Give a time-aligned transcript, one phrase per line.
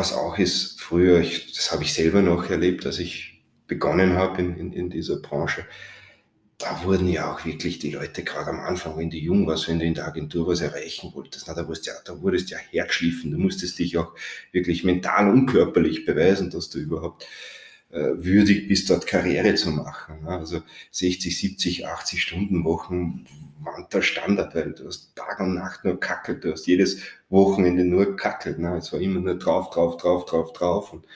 [0.00, 4.40] was auch ist, früher, ich, das habe ich selber noch erlebt, als ich begonnen habe
[4.40, 5.66] in, in, in dieser Branche,
[6.56, 9.78] da wurden ja auch wirklich die Leute gerade am Anfang, wenn du jung warst, wenn
[9.78, 13.30] du in der Agentur was erreichen wolltest, na, da, wurdest ja, da wurdest ja hergeschliffen.
[13.30, 14.14] Du musstest dich auch
[14.52, 17.26] wirklich mental und körperlich beweisen, dass du überhaupt
[17.90, 20.26] würdig bist, dort Karriere zu machen.
[20.26, 20.62] Also
[20.92, 23.24] 60, 70, 80 Stunden Wochen
[23.62, 27.84] waren der Standard, weil du hast Tag und Nacht nur kackelt, du hast jedes Wochenende
[27.84, 28.58] nur kackelt.
[28.58, 28.76] Ne?
[28.76, 30.92] Es war immer nur drauf, drauf, drauf, drauf, drauf.
[30.92, 31.06] Und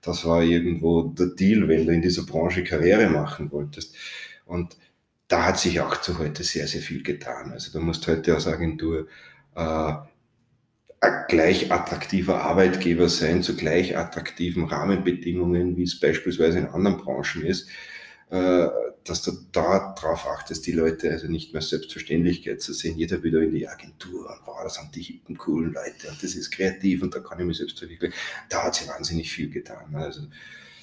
[0.00, 3.94] das war irgendwo der Deal, wenn du in dieser Branche Karriere machen wolltest.
[4.46, 4.76] Und
[5.28, 7.52] da hat sich auch zu heute sehr, sehr viel getan.
[7.52, 9.06] Also du musst heute als Agentur
[9.54, 9.92] äh,
[11.28, 17.68] gleich attraktiver Arbeitgeber sein, zu gleich attraktiven Rahmenbedingungen, wie es beispielsweise in anderen Branchen ist,
[18.28, 18.68] äh,
[19.04, 23.40] dass du da drauf achtest, die Leute also nicht mehr Selbstverständlichkeit zu sehen, jeder wieder
[23.40, 27.02] in die Agentur und wow, das sind die hippen, coolen Leute und das ist kreativ
[27.02, 28.14] und da kann ich mich selbst verwirklichen.
[28.50, 29.94] Da hat sich wahnsinnig viel getan.
[29.94, 30.26] Also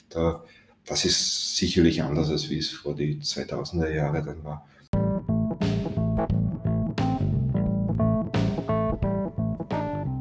[0.10, 0.44] da,
[0.86, 4.68] das ist sicherlich anders, als wie es vor die 2000er Jahre dann war.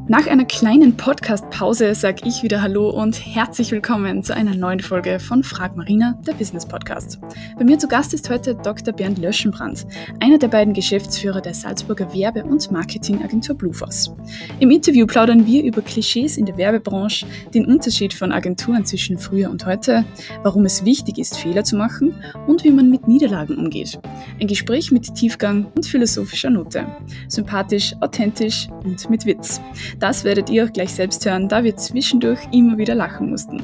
[0.09, 5.19] Nach einer kleinen Podcast-Pause sage ich wieder Hallo und herzlich willkommen zu einer neuen Folge
[5.19, 7.19] von Frag Marina, der Business Podcast.
[7.59, 8.95] Bei mir zu Gast ist heute Dr.
[8.95, 9.85] Bernd Löschenbrand,
[10.21, 14.13] einer der beiden Geschäftsführer der Salzburger Werbe- und Marketingagentur Bluefoss.
[14.61, 19.51] Im Interview plaudern wir über Klischees in der Werbebranche, den Unterschied von Agenturen zwischen früher
[19.51, 20.05] und heute,
[20.45, 22.15] warum es wichtig ist, Fehler zu machen
[22.47, 23.99] und wie man mit Niederlagen umgeht.
[24.41, 26.87] Ein Gespräch mit Tiefgang und philosophischer Note.
[27.27, 29.61] Sympathisch, authentisch und mit Witz.
[29.99, 33.63] Das werdet ihr auch gleich selbst hören, da wir zwischendurch immer wieder lachen mussten.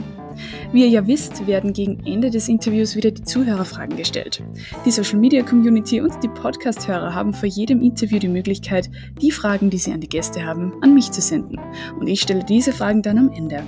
[0.72, 4.42] Wie ihr ja wisst, werden gegen Ende des Interviews wieder die Zuhörerfragen gestellt.
[4.86, 9.68] Die Social Media Community und die Podcast-Hörer haben vor jedem Interview die Möglichkeit, die Fragen,
[9.68, 11.60] die sie an die Gäste haben, an mich zu senden.
[11.98, 13.62] Und ich stelle diese Fragen dann am Ende.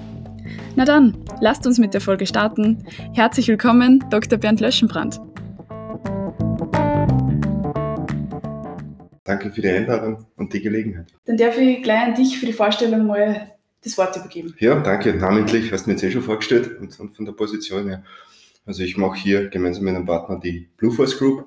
[0.76, 2.84] Na dann, lasst uns mit der Folge starten.
[3.12, 4.38] Herzlich willkommen, Dr.
[4.38, 5.20] Bernd Löschenbrand.
[9.24, 11.06] Danke für die Einladung und die Gelegenheit.
[11.24, 13.52] Dann darf ich gleich an dich für die Vorstellung mal
[13.82, 14.54] das Wort übergeben.
[14.58, 15.14] Ja, danke.
[15.14, 18.04] Namentlich hast du mir jetzt eh schon vorgestellt und von der Position her.
[18.66, 21.46] Also ich mache hier gemeinsam mit einem Partner die Blueforce Group.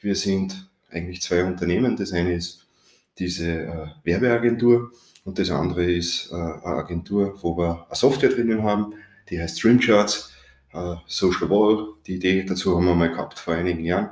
[0.00, 1.96] Wir sind eigentlich zwei Unternehmen.
[1.96, 2.66] Das eine ist
[3.18, 4.90] diese äh, Werbeagentur
[5.24, 8.94] und das andere ist äh, eine Agentur, wo wir eine Software drinnen haben,
[9.30, 10.32] die heißt Streamcharts,
[10.72, 11.94] äh, Social Wall.
[12.06, 14.10] Die Idee dazu haben wir mal gehabt vor einigen Jahren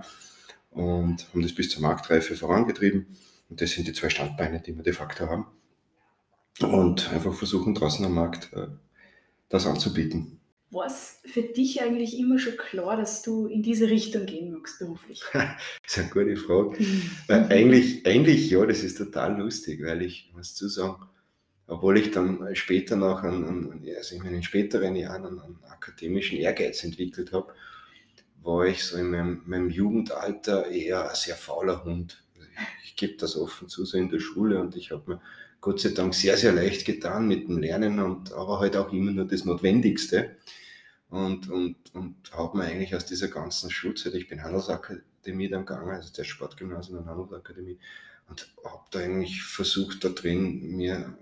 [0.73, 3.07] und haben das bis zur Marktreife vorangetrieben.
[3.49, 5.47] Und das sind die zwei Standbeine, die wir de facto haben.
[6.61, 8.69] Und einfach versuchen draußen am Markt äh,
[9.49, 10.41] das anzubieten.
[10.71, 14.79] War es für dich eigentlich immer schon klar, dass du in diese Richtung gehen magst
[14.79, 15.23] beruflich?
[15.33, 15.53] das
[15.87, 16.79] ist eine gute Frage.
[17.27, 20.97] weil eigentlich, eigentlich ja, das ist total lustig, weil ich muss zu sagen,
[21.67, 26.39] obwohl ich dann später noch an, an also in meinen späteren Jahren einen, einen akademischen
[26.39, 27.53] Ehrgeiz entwickelt habe,
[28.43, 32.25] war ich so in meinem, meinem Jugendalter eher ein sehr fauler Hund.
[32.85, 35.21] Ich, gebe das offen zu, so in der Schule und ich habe mir
[35.61, 39.13] Gott sei Dank sehr, sehr leicht getan mit dem Lernen und aber halt auch immer
[39.13, 40.37] nur das Notwendigste.
[41.09, 45.91] Und, und, und habe mir eigentlich aus dieser ganzen Schulzeit, ich bin Handelsakademie dann gegangen,
[45.91, 47.79] also der Sportgymnasium und Handelsakademie,
[48.29, 51.17] und habe da eigentlich versucht, da drin mir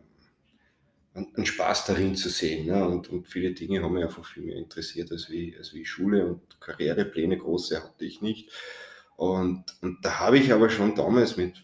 [1.14, 2.66] einen Spaß darin zu sehen.
[2.66, 2.86] Ne?
[2.86, 6.26] Und, und viele Dinge haben mich einfach viel mehr interessiert als wie, als wie Schule
[6.26, 8.50] und Karrierepläne, große hatte ich nicht.
[9.16, 11.62] Und, und da habe ich aber schon damals mit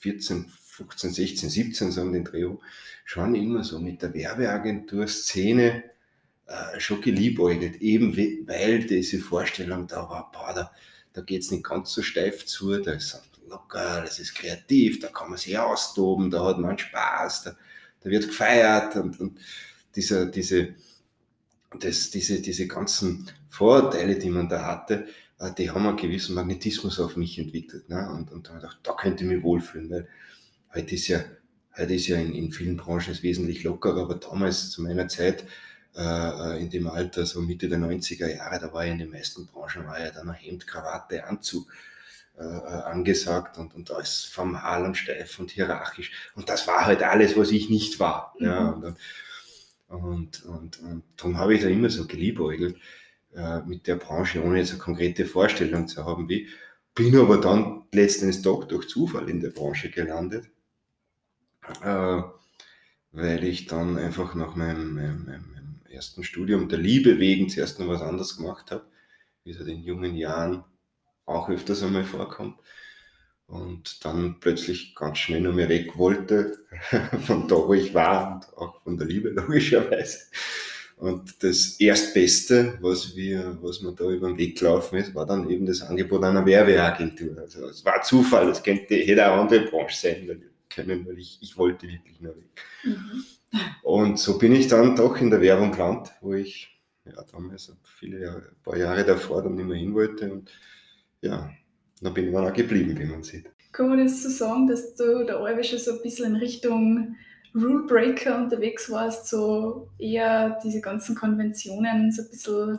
[0.00, 2.46] 14, 15, 16, 17, so um den Dreh
[3.04, 5.84] schon immer so mit der Werbeagentur-Szene
[6.46, 8.16] äh, schon geliebäugelt, eben
[8.46, 10.72] weil diese Vorstellung da war, boah, da,
[11.14, 15.08] da geht es nicht ganz so steif zu, da ist locker, das ist kreativ, da
[15.08, 17.56] kann man sich austoben, da hat man Spaß, da,
[18.04, 19.38] da wird gefeiert und, und
[19.96, 20.74] diese, diese,
[21.80, 25.06] das, diese, diese ganzen Vorurteile, die man da hatte,
[25.38, 27.88] äh, die haben einen gewissen Magnetismus auf mich entwickelt.
[27.88, 28.08] Ne?
[28.10, 30.08] Und, und da habe ich gedacht, da könnte ich mich wohlfühlen, weil
[30.74, 31.24] heute ist ja,
[31.76, 35.44] heute ist ja in, in vielen Branchen wesentlich lockerer, aber damals zu meiner Zeit,
[35.96, 39.46] äh, in dem Alter, so Mitte der 90er Jahre, da war ja in den meisten
[39.46, 41.72] Branchen war ja dann ein Hemd, Krawatte, Anzug
[42.36, 46.12] äh, angesagt und, und alles formal und steif und hierarchisch.
[46.34, 48.34] Und das war halt alles, was ich nicht war.
[48.38, 48.46] Mhm.
[48.46, 48.96] Ja, und,
[49.88, 52.76] und, und, und darum habe ich da immer so geliebäugelt
[53.34, 56.48] äh, mit der Branche, ohne jetzt eine konkrete Vorstellung zu haben, wie.
[56.96, 60.48] Bin aber dann letztendlich doch durch Zufall in der Branche gelandet,
[61.82, 62.22] äh,
[63.10, 67.88] weil ich dann einfach nach meinem, meinem, meinem, ersten Studium der Liebe wegen zuerst noch
[67.88, 68.84] was anderes gemacht habe,
[69.42, 70.64] wie so in jungen Jahren
[71.26, 72.58] auch öfters einmal vorkommt.
[73.46, 76.58] und dann plötzlich ganz schnell nur mehr weg wollte,
[77.26, 80.18] von da, wo ich war und auch von der Liebe logischerweise.
[80.96, 85.50] Und das Erstbeste, was wir, was mir da über den Weg gelaufen ist, war dann
[85.50, 87.36] eben das Angebot einer Werbeagentur.
[87.38, 91.56] Also es war Zufall, es könnte, hätte auch andere Branche sein können, weil ich, ich
[91.58, 92.62] wollte wirklich nur weg.
[92.84, 93.24] Mhm.
[93.82, 96.74] Und so bin ich dann doch in der Werbung gelandet, wo ich
[97.04, 100.32] ja, damals viele Jahre, ein paar Jahre davor dann nicht mehr hin wollte.
[100.32, 100.50] Und
[101.24, 101.50] ja,
[102.00, 103.46] dann bin ich dann auch geblieben, wie man sieht.
[103.72, 107.16] Kann man das so sagen, dass du da alle schon so ein bisschen in Richtung
[107.54, 112.78] Rule Breaker unterwegs warst, so eher diese ganzen Konventionen so ein bisschen,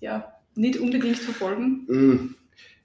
[0.00, 1.84] ja, nicht unbedingt verfolgen?
[1.88, 2.34] Mm.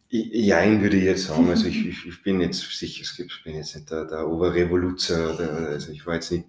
[0.09, 1.49] Jein, würde ich jetzt sagen.
[1.49, 5.51] Also ich, ich, ich bin jetzt sicher, ich bin jetzt nicht der, der Oberrevoluzer, der,
[5.69, 6.45] also ich war jetzt nicht,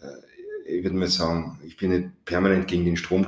[0.00, 3.26] äh, ich würde mal sagen, ich bin nicht permanent gegen den Strom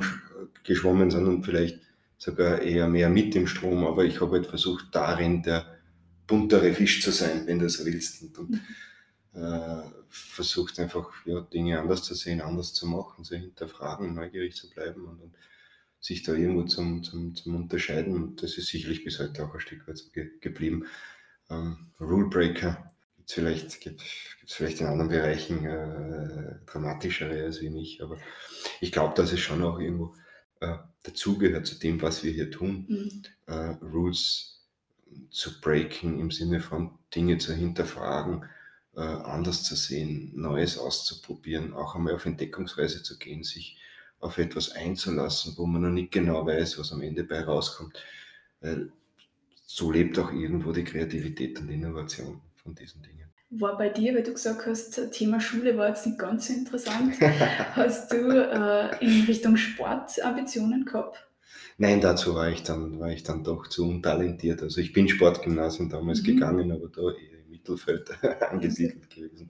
[0.63, 1.79] geschwommen, sondern vielleicht
[2.21, 5.79] sogar eher mehr mit dem Strom, aber ich habe halt versucht, darin der
[6.27, 8.21] buntere Fisch zu sein, wenn du so willst.
[8.21, 8.61] Und, und
[9.33, 14.69] äh, versucht einfach ja, Dinge anders zu sehen, anders zu machen, zu hinterfragen, neugierig zu
[14.69, 15.35] bleiben und, und
[15.99, 18.13] sich da irgendwo zum, zum, zum Unterscheiden.
[18.13, 20.85] Und das ist sicherlich bis heute auch ein Stück weit so ge geblieben.
[21.49, 27.71] Ähm, Rule Breaker gibt es vielleicht, gibt's vielleicht in anderen Bereichen äh, dramatischere als wie
[27.71, 28.19] mich, aber
[28.79, 30.13] ich glaube, dass es schon auch irgendwo
[30.61, 32.85] äh, dazugehört zu dem, was wir hier tun.
[32.87, 33.21] Mhm.
[33.47, 34.61] Äh, Rules
[35.29, 38.45] zu breaken im Sinne von Dinge zu hinterfragen,
[38.95, 43.77] äh, anders zu sehen, Neues auszuprobieren, auch einmal auf Entdeckungsreise zu gehen, sich
[44.19, 47.97] auf etwas einzulassen, wo man noch nicht genau weiß, was am Ende bei rauskommt.
[48.61, 48.91] Weil
[49.65, 53.20] so lebt auch irgendwo die Kreativität und Innovation von diesen Dingen.
[53.51, 57.15] War bei dir, weil du gesagt hast, Thema Schule war jetzt nicht ganz so interessant.
[57.75, 61.27] hast du äh, in Richtung Sport Ambitionen gehabt?
[61.77, 64.61] Nein, dazu war ich dann, war ich dann doch zu untalentiert.
[64.61, 66.25] Also ich bin Sportgymnasium damals mhm.
[66.27, 68.09] gegangen, aber da eher im Mittelfeld
[68.49, 69.49] angesiedelt gewesen.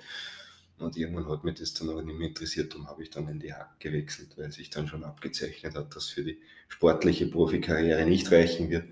[0.80, 3.39] Und irgendwann hat mich das dann aber nicht mehr interessiert, darum habe ich dann in
[3.39, 8.31] die Hack gewechselt, weil sich dann schon abgezeichnet hat, dass für die sportliche Profikarriere nicht
[8.31, 8.86] reichen wird.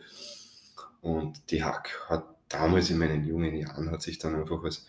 [1.02, 4.86] Und die Hack hat damals in meinen jungen Jahren hat sich dann einfach als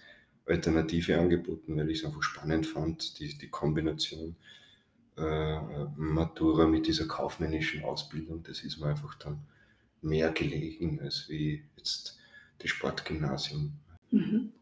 [0.47, 4.37] Alternative angeboten, weil ich es einfach spannend fand, die, die Kombination
[5.17, 5.61] äh,
[5.97, 8.43] Matura mit dieser kaufmännischen Ausbildung.
[8.43, 9.41] Das ist mir einfach dann
[10.03, 12.19] mehr gelegen als wie jetzt
[12.59, 13.73] das Sportgymnasium.
[14.11, 14.53] Mhm.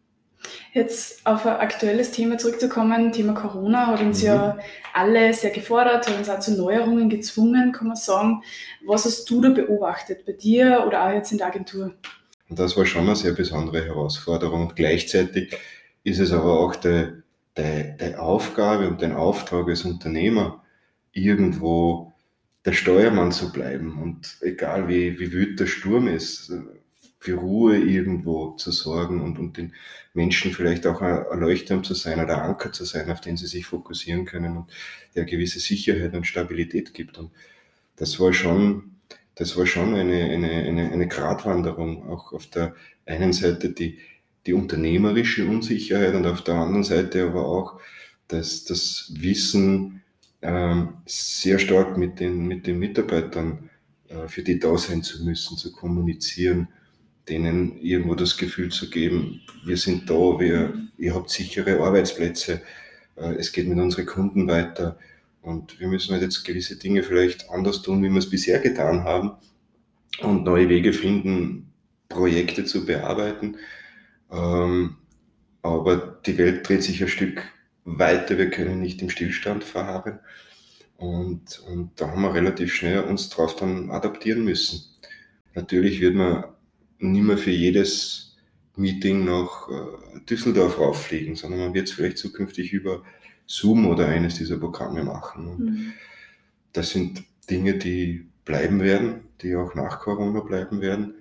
[0.72, 4.26] Jetzt auf ein aktuelles Thema zurückzukommen, Thema Corona hat uns mhm.
[4.26, 4.58] ja
[4.92, 8.42] alle sehr gefordert, hat uns auch zu Neuerungen gezwungen, kann man sagen.
[8.86, 11.94] Was hast du da beobachtet bei dir oder auch jetzt in der Agentur?
[12.48, 14.68] Und das war schon eine sehr besondere Herausforderung.
[14.68, 15.56] Und gleichzeitig
[16.02, 17.08] ist es aber auch die,
[17.56, 20.64] die, die Aufgabe und den Auftrag als Unternehmer,
[21.12, 22.12] irgendwo
[22.64, 24.00] der Steuermann zu bleiben.
[24.00, 26.52] Und egal wie, wie wütend der Sturm ist,
[27.20, 29.74] für Ruhe irgendwo zu sorgen und, und den
[30.14, 33.66] Menschen vielleicht auch ein Leuchtturm zu sein oder Anker zu sein, auf den sie sich
[33.66, 34.70] fokussieren können und
[35.14, 37.18] der gewisse Sicherheit und Stabilität gibt.
[37.18, 37.30] Und
[37.96, 38.97] das war schon,
[39.38, 42.75] das war schon eine, eine, eine, eine Gratwanderung, auch auf der
[43.06, 43.99] einen Seite die,
[44.46, 47.81] die unternehmerische Unsicherheit und auf der anderen Seite aber auch
[48.26, 50.02] das, das Wissen,
[50.43, 53.70] ähm, sehr stark mit den, mit den Mitarbeitern,
[54.08, 56.67] äh, für die da sein zu müssen, zu kommunizieren,
[57.29, 62.60] denen irgendwo das Gefühl zu geben, wir sind da, wir, ihr habt sichere Arbeitsplätze,
[63.15, 64.98] äh, es geht mit unseren Kunden weiter
[65.48, 69.05] und wir müssen halt jetzt gewisse Dinge vielleicht anders tun, wie wir es bisher getan
[69.05, 69.32] haben
[70.20, 71.72] und neue Wege finden,
[72.10, 73.56] Projekte zu bearbeiten.
[74.31, 74.96] Ähm,
[75.62, 77.43] aber die Welt dreht sich ein Stück
[77.84, 80.19] weiter, wir können nicht im Stillstand verharren.
[80.98, 84.82] Und, und da haben wir relativ schnell uns drauf dann adaptieren müssen.
[85.55, 86.44] Natürlich wird man
[86.98, 88.36] nicht mehr für jedes
[88.76, 93.02] Meeting nach äh, Düsseldorf rauffliegen, sondern man wird es vielleicht zukünftig über
[93.48, 95.56] Zoom oder eines dieser Programme machen.
[95.58, 95.93] Mhm.
[96.72, 101.14] Das sind Dinge, die bleiben werden, die auch nach Corona bleiben werden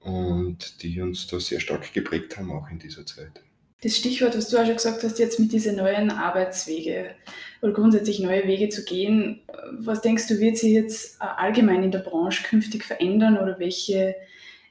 [0.00, 3.42] und die uns da sehr stark geprägt haben, auch in dieser Zeit.
[3.82, 7.14] Das Stichwort, was du auch schon gesagt hast, jetzt mit diesen neuen Arbeitswege
[7.60, 9.40] oder grundsätzlich neue Wege zu gehen,
[9.72, 14.14] was denkst du, wird sich jetzt äh, allgemein in der Branche künftig verändern oder welche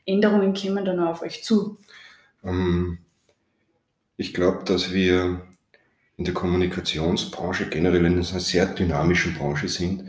[0.05, 1.77] Änderungen kämen dann auf euch zu?
[2.43, 2.99] Ähm,
[4.17, 5.41] ich glaube, dass wir
[6.21, 10.03] in der Kommunikationsbranche generell in einer sehr dynamischen Branche sind,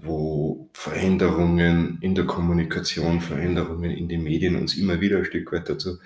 [0.00, 5.68] wo Veränderungen in der Kommunikation, Veränderungen in den Medien uns immer wieder ein Stück weit
[5.68, 5.98] dazu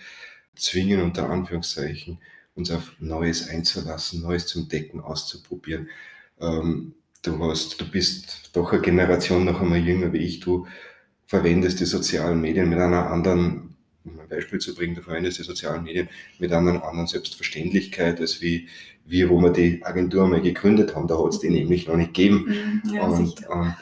[0.57, 2.19] zwingen, unter Anführungszeichen,
[2.57, 5.89] uns auf Neues einzulassen, Neues zum Decken, auszuprobieren.
[6.41, 10.67] Ähm, du, hast, du bist doch eine Generation noch einmal jünger wie ich, du
[11.27, 13.72] verwendest die sozialen Medien mit einer anderen
[14.05, 18.41] um ein Beispiel zu bringen, der Verein der sozialen Medien mit einer anderen Selbstverständlichkeit, als
[18.41, 18.69] wie
[19.05, 21.09] wir, wo wir die Agentur mal gegründet haben.
[21.09, 22.81] Da hat es die nämlich noch nicht gegeben.
[22.85, 23.75] Mhm, ja, und, und,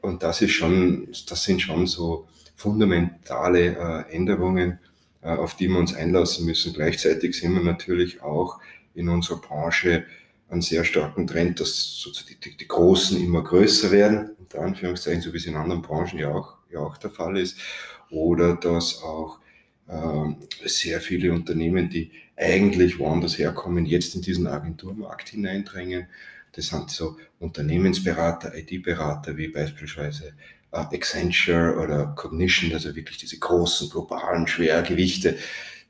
[0.00, 4.78] und, das ist schon, das sind schon so fundamentale äh, Änderungen,
[5.22, 6.72] äh, auf die wir uns einlassen müssen.
[6.72, 8.60] Gleichzeitig sind wir natürlich auch
[8.94, 10.04] in unserer Branche
[10.48, 15.32] einen sehr starken Trend, dass sozusagen die, die, Großen immer größer werden, unter Anführungszeichen, so
[15.32, 17.58] wie es in anderen Branchen ja auch, ja auch der Fall ist.
[18.10, 19.38] Oder dass auch
[19.88, 26.06] äh, sehr viele Unternehmen, die eigentlich woanders herkommen, jetzt in diesen Agenturmarkt hineindrängen.
[26.52, 30.34] Das sind so Unternehmensberater, IT-Berater wie beispielsweise
[30.72, 35.36] äh, Accenture oder Cognition, also wirklich diese großen globalen Schwergewichte,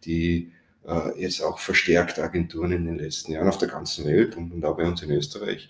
[0.04, 0.52] die
[0.86, 4.76] äh, jetzt auch verstärkt Agenturen in den letzten Jahren auf der ganzen Welt und, auch
[4.76, 5.68] bei uns in Österreich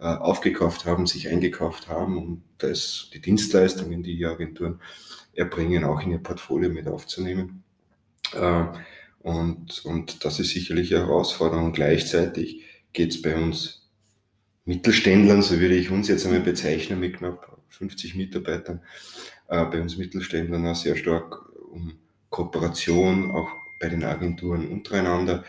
[0.00, 4.80] äh, aufgekauft haben, sich eingekauft haben und das, die Dienstleistungen, die die Agenturen
[5.36, 7.64] erbringen, auch in ihr Portfolio mit aufzunehmen.
[8.32, 8.64] Äh,
[9.20, 11.72] und, und das ist sicherlich eine Herausforderung.
[11.72, 12.62] Gleichzeitig
[12.92, 13.90] geht es bei uns
[14.66, 18.80] Mittelständlern, so würde ich uns jetzt einmal bezeichnen, mit knapp 50 Mitarbeitern,
[19.48, 21.98] äh, bei uns Mittelständlern auch sehr stark um
[22.30, 23.48] Kooperation, auch
[23.80, 25.44] bei den Agenturen untereinander,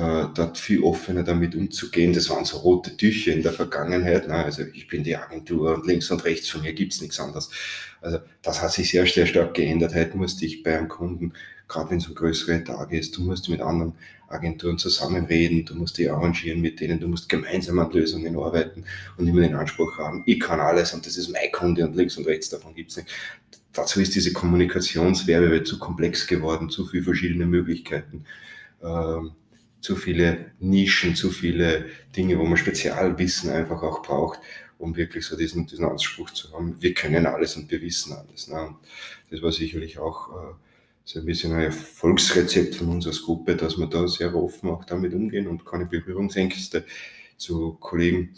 [0.00, 2.14] äh, dort viel offener damit umzugehen.
[2.14, 4.28] Das waren so rote Tücher in der Vergangenheit.
[4.28, 4.34] Ne?
[4.34, 7.50] Also ich bin die Agentur und links und rechts von mir gibt es nichts anderes.
[8.00, 9.94] Also das hat sich sehr, sehr stark geändert.
[9.94, 11.34] Heute musste ich bei einem Kunden,
[11.68, 13.92] gerade wenn es um größere Tage ist, du musst mit anderen
[14.28, 18.84] Agenturen zusammenreden, du musst dich arrangieren mit denen, du musst gemeinsam an Lösungen arbeiten
[19.18, 22.16] und immer den Anspruch haben, ich kann alles und das ist mein Kunde und links
[22.16, 23.08] und rechts davon gibt es nicht
[23.72, 28.24] dazu ist diese Kommunikationswerbe zu komplex geworden, zu viele verschiedene Möglichkeiten,
[28.82, 29.32] ähm,
[29.80, 34.40] zu viele Nischen, zu viele Dinge, wo man Spezialwissen einfach auch braucht,
[34.78, 38.48] um wirklich so diesen, diesen Anspruch zu haben, wir können alles und wir wissen alles.
[38.48, 38.60] Ne?
[38.60, 38.76] Und
[39.30, 40.54] das war sicherlich auch äh,
[41.04, 44.84] so ein bisschen ein Erfolgsrezept von uns als Gruppe, dass wir da sehr offen auch
[44.84, 46.84] damit umgehen und keine Berührungsängste
[47.36, 48.34] zu Kollegen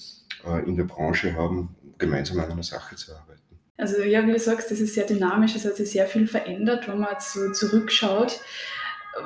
[0.47, 3.41] äh, in der Branche haben, gemeinsam an einer Sache zu arbeiten.
[3.77, 6.89] Also ja, wie du sagst, das ist sehr dynamisch, es hat sich sehr viel verändert,
[6.89, 8.41] wenn man jetzt so zurückschaut.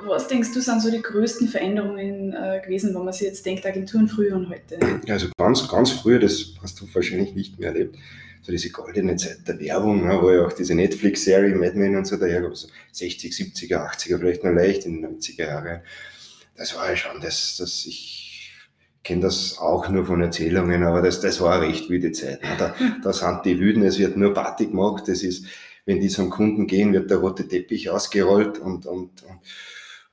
[0.09, 3.65] Was denkst du, sind so die größten Veränderungen äh, gewesen, wenn man sich jetzt denkt,
[3.65, 4.79] Agenturen früher und heute?
[5.09, 7.97] Also ganz, ganz früher, das hast du wahrscheinlich nicht mehr erlebt,
[8.43, 12.07] so diese goldene Zeit der Werbung, ne, wo ja auch diese Netflix-Serie Mad Men und
[12.07, 15.81] so daher, so 60, 70er, 80er, vielleicht noch leicht in den 90er Jahren.
[16.57, 18.27] Das war ja schon das, das ich
[19.07, 22.43] kenne das auch nur von Erzählungen, aber das, das war eine recht wilde Zeit.
[22.43, 22.49] Ne?
[22.59, 22.75] Da,
[23.05, 25.47] da sind die Wüden, es wird nur Party gemacht, das ist,
[25.85, 29.41] wenn die zum Kunden gehen, wird der rote Teppich ausgerollt und, und, und,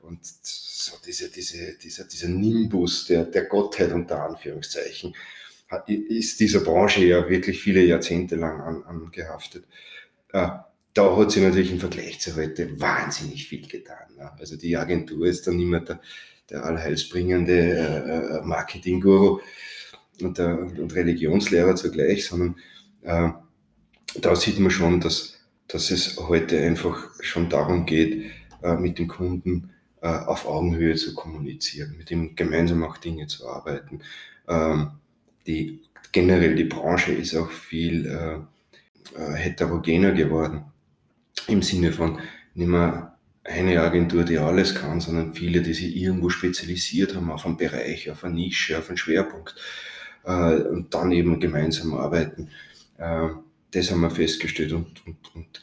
[0.03, 5.15] und so diese, diese, dieser, dieser Nimbus der, der Gottheit unter Anführungszeichen
[5.87, 9.65] ist dieser Branche ja wirklich viele Jahrzehnte lang an, angehaftet.
[10.31, 10.49] Äh,
[10.93, 14.15] da hat sich natürlich im Vergleich zu heute wahnsinnig viel getan.
[14.15, 14.31] Ne?
[14.37, 15.99] Also die Agentur ist dann immer der,
[16.49, 19.39] der allheilsbringende äh, äh, Marketing-Guru
[20.21, 22.55] und, und, Religionslehrer zugleich, sondern
[23.01, 28.31] da sieht man schon, dass, dass es heute einfach schon darum geht,
[28.79, 29.72] mit dem Kunden
[30.03, 34.01] äh, auf Augenhöhe zu kommunizieren, mit ihm gemeinsam auch Dinge zu arbeiten.
[34.49, 34.91] Ähm,
[35.47, 35.79] die,
[36.11, 40.65] generell die Branche ist auch viel äh, heterogener geworden
[41.47, 42.19] im Sinne von
[42.53, 47.45] nicht mehr eine Agentur, die alles kann, sondern viele, die sich irgendwo spezialisiert haben auf
[47.45, 49.55] einen Bereich, auf eine Nische, auf einen Schwerpunkt
[50.25, 52.49] äh, und dann eben gemeinsam arbeiten.
[52.97, 53.29] Äh,
[53.71, 55.61] das haben wir festgestellt und, und, und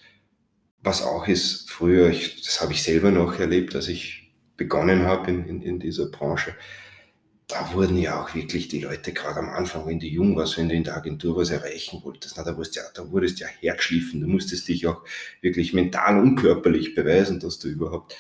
[0.82, 4.19] was auch ist, früher, ich, das habe ich selber noch erlebt, als ich
[4.60, 6.54] begonnen habe in, in, in dieser Branche,
[7.48, 10.68] da wurden ja auch wirklich die Leute gerade am Anfang, wenn du jung warst, wenn
[10.68, 14.20] du in der Agentur was erreichen wolltest, na, da, wurdest ja, da wurdest ja hergeschliffen.
[14.20, 15.02] Du musstest dich auch
[15.40, 18.14] wirklich mental und körperlich beweisen, dass du überhaupt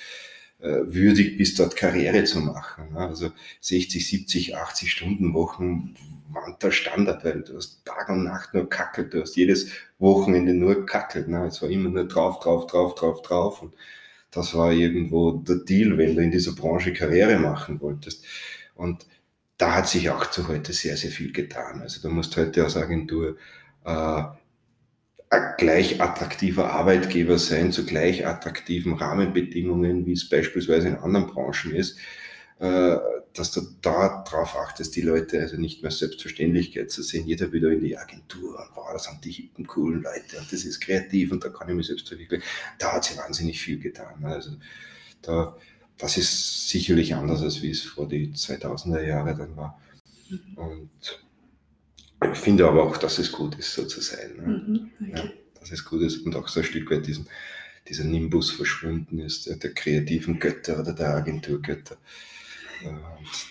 [0.60, 2.94] äh, würdig bist, dort Karriere zu machen.
[2.94, 3.00] Ne?
[3.00, 3.30] Also
[3.60, 5.94] 60, 70, 80 Stunden Wochen
[6.32, 10.54] waren der Standard, weil du hast Tag und Nacht nur kackelt, du hast jedes Wochenende
[10.54, 11.28] nur kackelt.
[11.28, 11.46] Ne?
[11.46, 13.62] Es war immer nur drauf, drauf, drauf, drauf, drauf.
[13.62, 13.74] Und
[14.30, 18.24] das war irgendwo der Deal, wenn du in dieser Branche Karriere machen wolltest.
[18.74, 19.06] Und
[19.56, 21.82] da hat sich auch zu heute sehr, sehr viel getan.
[21.82, 23.36] Also du musst heute als Agentur
[23.84, 24.22] äh,
[25.58, 31.98] gleich attraktiver Arbeitgeber sein, zu gleich attraktiven Rahmenbedingungen, wie es beispielsweise in anderen Branchen ist,
[32.58, 32.96] äh,
[33.34, 37.70] dass du da drauf achtest, die Leute also nicht mehr Selbstverständlichkeit zu sehen, jeder wieder
[37.70, 41.30] in die Agentur und wow, das sind die hippen, coolen Leute und das ist kreativ
[41.32, 42.44] und da kann ich mich selbst verwirklichen.
[42.78, 44.24] Da hat sich wahnsinnig viel getan.
[44.24, 44.56] Also
[45.22, 45.56] da
[46.00, 49.80] das ist sicherlich anders, als wie es vor die 2000er Jahre dann war.
[50.30, 50.54] Mhm.
[50.56, 50.90] Und
[52.32, 54.36] ich finde aber auch, dass es gut ist, so zu sein.
[54.36, 54.42] Ne?
[54.46, 55.12] Mhm, okay.
[55.14, 57.26] ja, dass es gut ist und auch so ein Stück weit diesen,
[57.88, 61.98] dieser Nimbus verschwunden ist, der, der kreativen Götter oder der Agenturgötter.
[62.84, 63.00] Und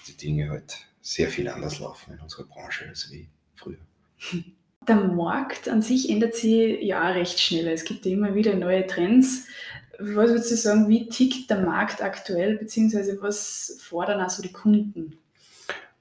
[0.08, 3.78] die Dinge halt sehr viel anders laufen in unserer Branche als wie früher.
[4.88, 7.68] Der Markt an sich ändert sich ja recht schnell.
[7.68, 9.46] Es gibt immer wieder neue Trends.
[10.00, 15.18] Was würdest du sagen, wie tickt der Markt aktuell, beziehungsweise was fordern also die Kunden?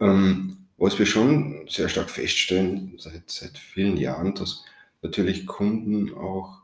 [0.00, 4.64] Ähm, was wir schon sehr stark feststellen seit, seit vielen Jahren, dass
[5.02, 6.60] natürlich Kunden auch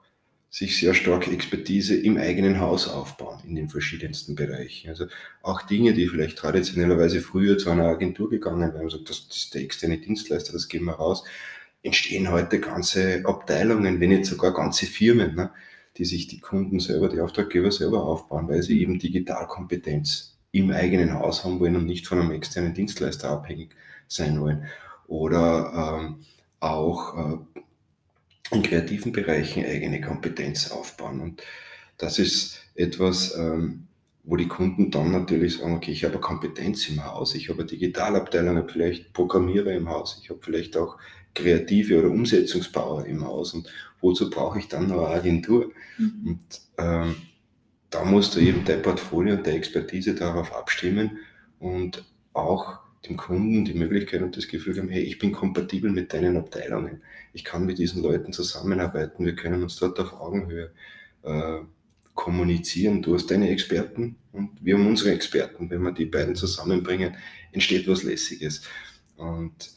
[0.54, 4.88] sich sehr stark Expertise im eigenen Haus aufbauen, in den verschiedensten Bereichen.
[4.88, 5.06] Also
[5.42, 9.62] auch Dinge, die vielleicht traditionellerweise früher zu einer Agentur gegangen wären, sagt, das ist der
[9.62, 11.24] externe Dienstleister, das gehen wir raus,
[11.82, 15.50] entstehen heute ganze Abteilungen, wenn nicht sogar ganze Firmen, ne,
[15.96, 21.14] die sich die Kunden selber, die Auftraggeber selber aufbauen, weil sie eben Digitalkompetenz im eigenen
[21.14, 23.70] Haus haben wollen und nicht von einem externen Dienstleister abhängig
[24.06, 24.66] sein wollen.
[25.08, 26.24] Oder ähm,
[26.60, 27.60] auch äh,
[28.50, 31.20] in kreativen Bereichen eigene Kompetenz aufbauen.
[31.20, 31.42] Und
[31.98, 33.86] das ist etwas, ähm,
[34.24, 37.68] wo die Kunden dann natürlich sagen, okay, ich habe Kompetenz im Haus, ich habe eine
[37.68, 40.96] Digitalabteilung, habe vielleicht Programmierer im Haus, ich habe vielleicht auch
[41.34, 43.68] kreative oder Umsetzungsbauer im Haus und
[44.00, 45.72] wozu brauche ich dann noch eine Agentur?
[45.98, 46.12] Mhm.
[46.26, 47.16] Und ähm,
[47.90, 51.18] da musst du eben dein Portfolio und deine Expertise darauf abstimmen
[51.58, 56.12] und auch dem Kunden die Möglichkeit und das Gefühl haben, hey, ich bin kompatibel mit
[56.12, 57.02] deinen Abteilungen.
[57.32, 59.24] Ich kann mit diesen Leuten zusammenarbeiten.
[59.24, 60.70] Wir können uns dort auf Augenhöhe
[61.22, 61.58] äh,
[62.14, 63.02] kommunizieren.
[63.02, 65.68] Du hast deine Experten und wir haben unsere Experten.
[65.68, 67.16] Wenn wir die beiden zusammenbringen,
[67.52, 68.62] entsteht was Lässiges.
[69.16, 69.70] Und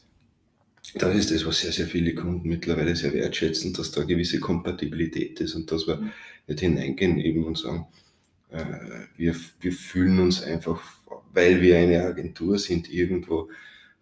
[0.95, 4.39] das ist das, was sehr, sehr viele Kunden mittlerweile sehr wertschätzen, dass da eine gewisse
[4.39, 6.11] Kompatibilität ist und dass wir mhm.
[6.47, 7.87] nicht hineingehen eben und sagen,
[8.51, 8.63] äh,
[9.17, 10.96] wir, wir fühlen uns einfach
[11.37, 13.51] weil wir eine Agentur sind, irgendwo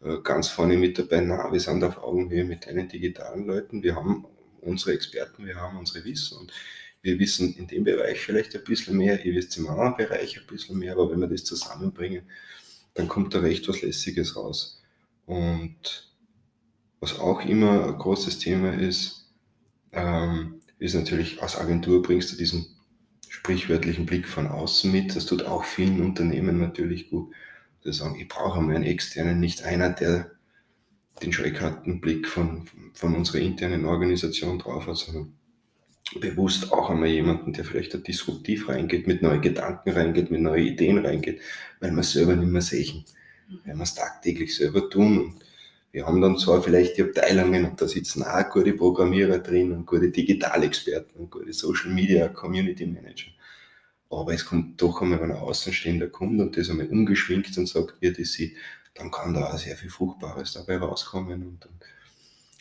[0.02, 1.20] äh, ganz vorne mit dabei.
[1.20, 3.84] Na, wir sind auf Augenhöhe mit deinen digitalen Leuten.
[3.84, 4.26] Wir haben
[4.62, 6.54] unsere Experten, wir haben unsere Wissen und
[7.02, 10.48] wir wissen in dem Bereich vielleicht ein bisschen mehr, ihr wisst im anderen Bereich ein
[10.48, 12.24] bisschen mehr, aber wenn wir das zusammenbringen,
[12.94, 14.82] dann kommt da recht was Lässiges raus.
[15.26, 16.10] Und
[17.02, 19.30] was auch immer ein großes Thema ist,
[19.92, 22.75] ähm, ist natürlich, als Agentur bringst du diesen
[23.36, 25.16] sprichwörtlichen Blick von außen mit.
[25.16, 27.34] Das tut auch vielen Unternehmen natürlich gut.
[27.84, 30.32] Die sagen, ich brauche einmal einen externen, nicht einer, der
[31.22, 35.34] den Schreckhartenblick von, von unserer internen Organisation drauf hat, sondern
[36.20, 40.66] bewusst auch einmal jemanden, der vielleicht da disruptiv reingeht, mit neuen Gedanken reingeht, mit neuen
[40.66, 41.42] Ideen reingeht,
[41.80, 43.04] weil wir selber nicht mehr sehen,
[43.66, 45.20] weil wir es tagtäglich selber tun.
[45.20, 45.45] Und
[45.96, 49.86] wir haben dann zwar vielleicht die Abteilungen und da sitzen auch gute Programmierer drin und
[49.86, 53.32] gute Digitalexperten und gute Social Media Community Manager.
[54.10, 57.96] Aber es kommt doch einmal, wenn ein außenstehender kommt und das einmal umgeschwingt und sagt,
[58.02, 58.58] wie das sieht,
[58.94, 61.66] dann kann da auch sehr viel Fruchtbares dabei rauskommen und,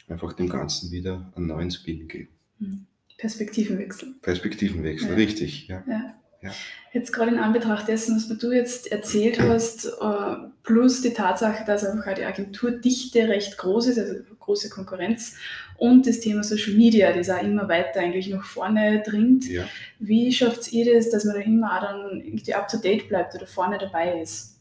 [0.07, 2.29] einfach dem Ganzen wieder einen neuen Spin geben.
[2.61, 2.87] Hm.
[3.19, 4.15] Perspektivenwechsel.
[4.23, 5.15] Perspektivenwechsel, ja.
[5.17, 5.83] richtig, ja.
[5.89, 6.15] ja.
[6.45, 6.53] Ja.
[6.93, 11.85] Jetzt gerade in Anbetracht dessen, was du jetzt erzählt hast, äh, plus die Tatsache, dass
[11.85, 15.35] einfach die Agenturdichte recht groß ist, also große Konkurrenz
[15.77, 19.49] und das Thema Social Media, das auch immer weiter eigentlich nach vorne dringt.
[19.49, 19.69] Ja.
[19.99, 23.35] Wie schafft ihr das, dass man da immer auch dann irgendwie up to date bleibt
[23.35, 24.61] oder vorne dabei ist?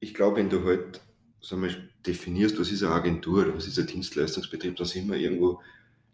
[0.00, 1.00] Ich glaube, wenn du halt
[1.42, 5.16] sagen wir, definierst, was ist eine Agentur oder was ist ein Dienstleistungsbetrieb, dann sind wir
[5.16, 5.60] irgendwo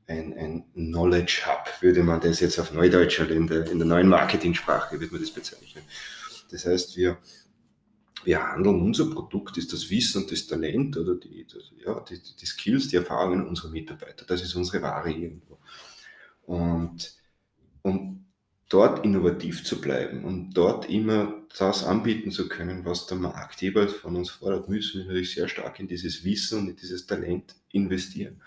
[0.09, 4.09] ein, ein Knowledge Hub, würde man das jetzt auf Neudeutsch in der, in der neuen
[4.09, 5.85] Marketingsprache, würde man das bezeichnen.
[6.51, 7.19] Das heißt, wir,
[8.25, 12.21] wir handeln, unser Produkt ist das Wissen und das Talent oder die, das, ja, die,
[12.41, 14.25] die Skills, die Erfahrungen unserer Mitarbeiter.
[14.27, 15.59] Das ist unsere Ware irgendwo.
[16.47, 17.15] Und,
[17.83, 18.25] und
[18.71, 23.93] dort innovativ zu bleiben und dort immer das anbieten zu können, was der Markt jeweils
[23.93, 27.55] von uns fordert, müssen wir natürlich sehr stark in dieses Wissen und in dieses Talent
[27.73, 28.41] investieren.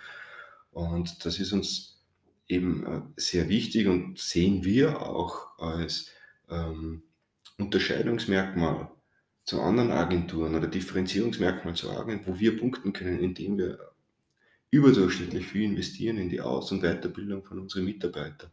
[0.71, 2.01] Und das ist uns
[2.47, 6.07] eben äh, sehr wichtig und sehen wir auch als
[6.49, 7.03] ähm,
[7.57, 8.89] Unterscheidungsmerkmal
[9.43, 13.91] zu anderen Agenturen oder Differenzierungsmerkmal zu Agenturen, wo wir punkten können, indem wir
[14.69, 18.51] überdurchschnittlich viel investieren in die Aus- und Weiterbildung von unseren Mitarbeitern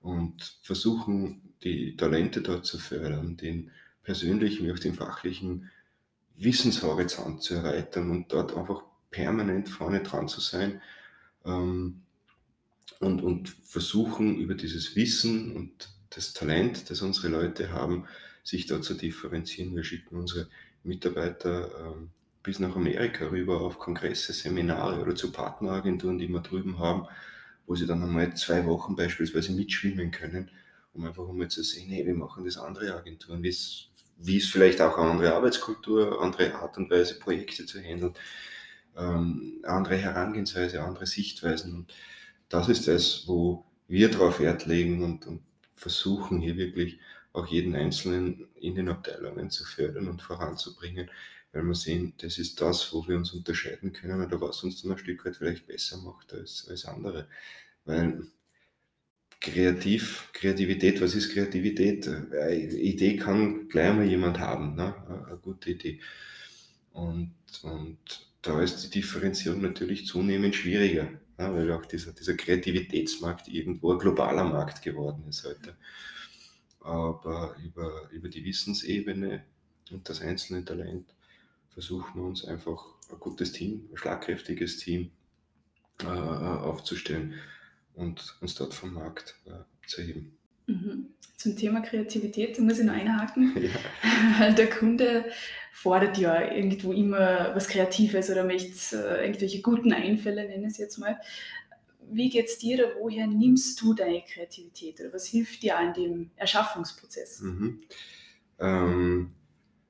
[0.00, 3.70] und versuchen, die Talente dort zu fördern, den
[4.02, 5.70] persönlichen wie auch den fachlichen
[6.36, 10.80] Wissenshorizont zu erweitern und dort einfach permanent vorne dran zu sein
[11.44, 12.02] ähm,
[13.00, 18.06] und, und versuchen über dieses Wissen und das Talent, das unsere Leute haben,
[18.42, 19.74] sich da zu differenzieren.
[19.74, 20.48] Wir schicken unsere
[20.84, 22.10] Mitarbeiter ähm,
[22.42, 27.08] bis nach Amerika rüber auf Kongresse, Seminare oder zu Partneragenturen, die wir drüben haben,
[27.66, 30.50] wo sie dann einmal zwei Wochen beispielsweise mitschwimmen können,
[30.92, 34.98] um einfach einmal zu sehen, hey, wir machen das andere Agenturen, wie es vielleicht auch
[34.98, 38.14] eine andere Arbeitskultur, andere Art und Weise, Projekte zu handeln,
[38.96, 41.74] ähm, andere Herangehensweise, andere Sichtweisen.
[41.74, 41.94] Und
[42.48, 45.42] das ist das, wo wir darauf Wert legen und, und
[45.74, 46.98] versuchen hier wirklich
[47.32, 51.10] auch jeden Einzelnen in den Abteilungen zu fördern und voranzubringen,
[51.52, 54.92] weil wir sehen, das ist das, wo wir uns unterscheiden können oder was uns dann
[54.92, 57.28] ein Stück weit vielleicht besser macht als, als andere.
[57.84, 58.26] Weil
[59.40, 62.08] kreativ, Kreativität, was ist Kreativität?
[62.08, 64.94] Eine Idee kann gleich mal jemand haben, ne?
[65.26, 66.00] eine gute Idee.
[66.92, 67.98] Und, und
[68.44, 73.98] da ist die Differenzierung natürlich zunehmend schwieriger, ja, weil auch dieser, dieser Kreativitätsmarkt irgendwo ein
[73.98, 75.76] globaler Markt geworden ist heute.
[76.80, 79.44] Aber über, über die Wissensebene
[79.90, 81.06] und das einzelne Talent
[81.70, 85.10] versuchen wir uns einfach ein gutes Team, ein schlagkräftiges Team
[86.02, 87.34] äh, aufzustellen
[87.94, 90.36] und uns dort vom Markt äh, zu heben.
[90.66, 91.08] Mhm.
[91.36, 93.54] Zum Thema Kreativität muss ich noch einhaken,
[94.40, 94.50] ja.
[94.52, 95.24] der Kunde
[95.74, 100.98] fordert ja irgendwo immer was Kreatives oder möchte äh, irgendwelche guten Einfälle, nenne es jetzt
[100.98, 101.18] mal.
[102.12, 105.92] Wie geht es dir oder woher nimmst du deine Kreativität oder was hilft dir an
[105.92, 107.40] dem Erschaffungsprozess?
[107.40, 107.80] Mhm.
[108.60, 109.32] Ähm,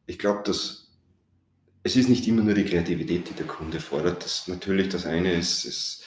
[0.07, 0.90] ich glaube, dass
[1.83, 4.25] es ist nicht immer nur die Kreativität, die der Kunde fordert.
[4.25, 6.05] Das, natürlich, das eine ist, ist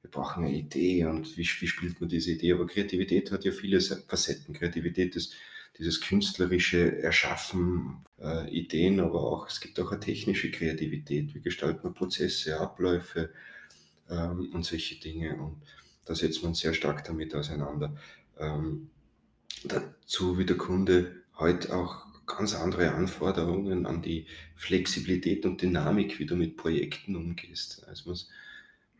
[0.00, 2.54] wir brauchen eine Idee und wie, wie spielt man diese Idee?
[2.54, 4.54] Aber Kreativität hat ja viele Facetten.
[4.54, 5.34] Kreativität ist
[5.80, 11.34] dieses künstlerische Erschaffen, äh, Ideen, aber auch, es gibt auch eine technische Kreativität.
[11.34, 13.30] Wie gestaltet man Prozesse, Abläufe
[14.10, 15.36] ähm, und solche Dinge?
[15.36, 15.62] Und
[16.04, 17.96] da setzt man sehr stark damit auseinander.
[18.38, 18.90] Ähm,
[19.64, 26.26] dazu, wie der Kunde heute auch ganz andere Anforderungen an die Flexibilität und Dynamik, wie
[26.26, 27.86] du mit Projekten umgehst.
[27.90, 28.28] Es muss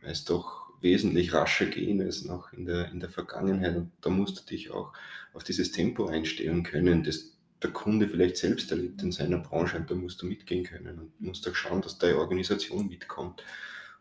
[0.01, 3.75] meist doch wesentlich rascher gehen als noch in der, in der Vergangenheit.
[3.75, 4.93] Und da musst du dich auch
[5.33, 9.77] auf dieses Tempo einstellen können, das der Kunde vielleicht selbst erlebt in seiner Branche.
[9.77, 13.43] Und da musst du mitgehen können und musst auch schauen, dass deine Organisation mitkommt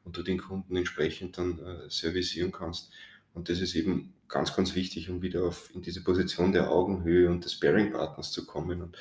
[0.04, 2.90] und du den Kunden entsprechend dann äh, servicieren kannst.
[3.34, 7.30] Und das ist eben ganz, ganz wichtig, um wieder auf, in diese Position der Augenhöhe
[7.30, 8.80] und des Bearing-Partners zu kommen.
[8.82, 8.96] Und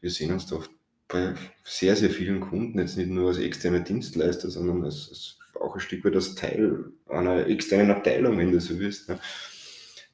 [0.00, 0.70] wir sehen uns da oft
[1.08, 5.74] bei sehr, sehr vielen Kunden, jetzt nicht nur als externer Dienstleister, sondern als, als auch
[5.74, 9.18] ein Stück weit als Teil einer externen Abteilung, wenn du so willst, ja.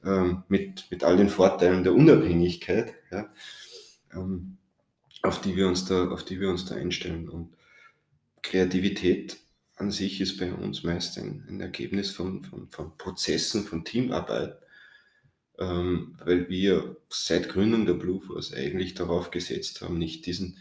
[0.03, 3.31] ähm, mit, mit all den Vorteilen der Unabhängigkeit, ja,
[4.13, 4.57] ähm,
[5.23, 7.29] auf, die wir uns da, auf die wir uns da einstellen.
[7.29, 7.55] Und
[8.41, 9.37] Kreativität
[9.75, 14.57] an sich ist bei uns meist ein, ein Ergebnis von, von, von, Prozessen, von Teamarbeit,
[15.59, 20.57] ähm, weil wir seit Gründung der Blue Force eigentlich darauf gesetzt haben, nicht diesen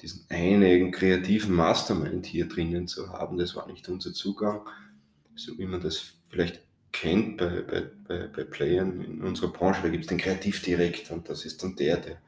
[0.00, 3.38] diesen einen kreativen Mastermind hier drinnen zu haben.
[3.38, 4.68] Das war nicht unser Zugang,
[5.34, 9.82] so wie man das vielleicht kennt bei, bei, bei, bei Playern in unserer Branche.
[9.82, 12.20] Da gibt es den Kreativdirektor und das ist dann der, der,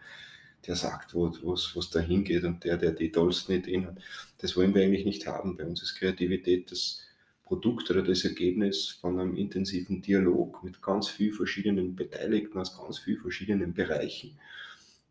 [0.66, 3.98] der sagt, wo es dahin geht und der, der die tollsten Ideen hat.
[4.38, 5.57] Das wollen wir eigentlich nicht haben.
[5.57, 7.02] Bei uns ist Kreativität das
[7.44, 12.98] Produkt oder das Ergebnis von einem intensiven Dialog mit ganz vielen verschiedenen Beteiligten aus ganz
[12.98, 14.38] vielen verschiedenen Bereichen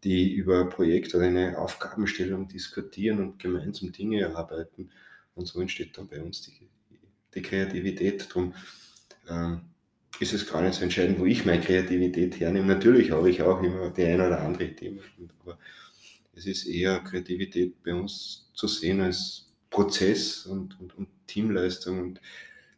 [0.04, 4.92] die über ein Projekt oder eine Aufgabenstellung diskutieren und gemeinsam Dinge erarbeiten.
[5.36, 6.70] Und so entsteht dann bei uns die,
[7.34, 8.28] die Kreativität.
[8.30, 8.54] Darum
[9.30, 9.62] ähm,
[10.20, 12.68] ist es gar nicht so entscheidend, wo ich meine Kreativität hernehme.
[12.68, 15.00] Natürlich habe ich auch immer die eine oder andere Idee,
[15.42, 15.58] aber
[16.34, 22.22] es ist eher Kreativität bei uns zu sehen als Prozess und, und, und Teamleistung und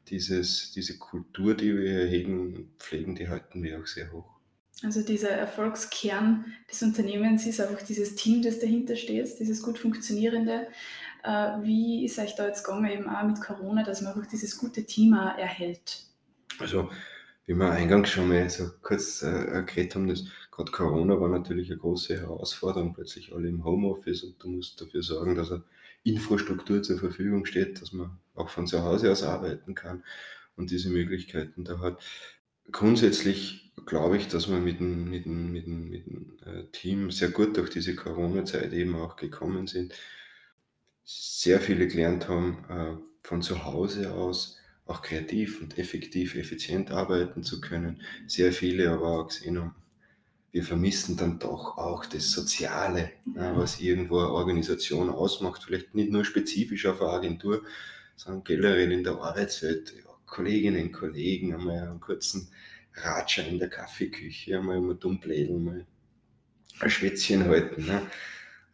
[0.07, 4.38] dieses, diese Kultur, die wir hegen und pflegen, die halten wir auch sehr hoch.
[4.81, 10.67] Also dieser Erfolgskern des Unternehmens ist einfach dieses Team, das dahinter steht, dieses gut funktionierende.
[11.23, 11.29] Äh,
[11.63, 14.85] wie ist euch da jetzt gegangen, eben auch mit Corona, dass man einfach dieses gute
[14.85, 16.03] Team auch erhält?
[16.59, 16.89] Also,
[17.45, 21.69] wie wir eingangs schon mal so kurz äh, geredet haben, dass gerade Corona war natürlich
[21.69, 25.63] eine große Herausforderung, plötzlich alle im Homeoffice und du musst dafür sorgen, dass eine
[26.03, 30.03] Infrastruktur zur Verfügung steht, dass man auch von zu Hause aus arbeiten kann
[30.55, 32.01] und diese Möglichkeiten da hat.
[32.71, 37.11] Grundsätzlich glaube ich, dass wir mit dem, mit dem, mit dem, mit dem äh, Team
[37.11, 39.93] sehr gut durch diese Corona-Zeit eben auch gekommen sind.
[41.03, 47.43] Sehr viele gelernt haben, äh, von zu Hause aus auch kreativ und effektiv, effizient arbeiten
[47.43, 48.01] zu können.
[48.27, 49.75] Sehr viele aber auch gesehen haben,
[50.51, 55.63] wir vermissen dann doch auch das Soziale, was irgendwo eine Organisation ausmacht.
[55.63, 57.63] Vielleicht nicht nur spezifisch auf eine Agentur,
[58.15, 59.93] sondern generell in der Arbeitswelt.
[59.95, 62.49] Ja, Kolleginnen, Kollegen, einmal einen kurzen
[63.03, 65.85] Ratscher in der Kaffeeküche, einmal immer dumm blädeln, mal
[66.79, 67.85] ein Schwätzchen halten.
[67.85, 68.07] Ne?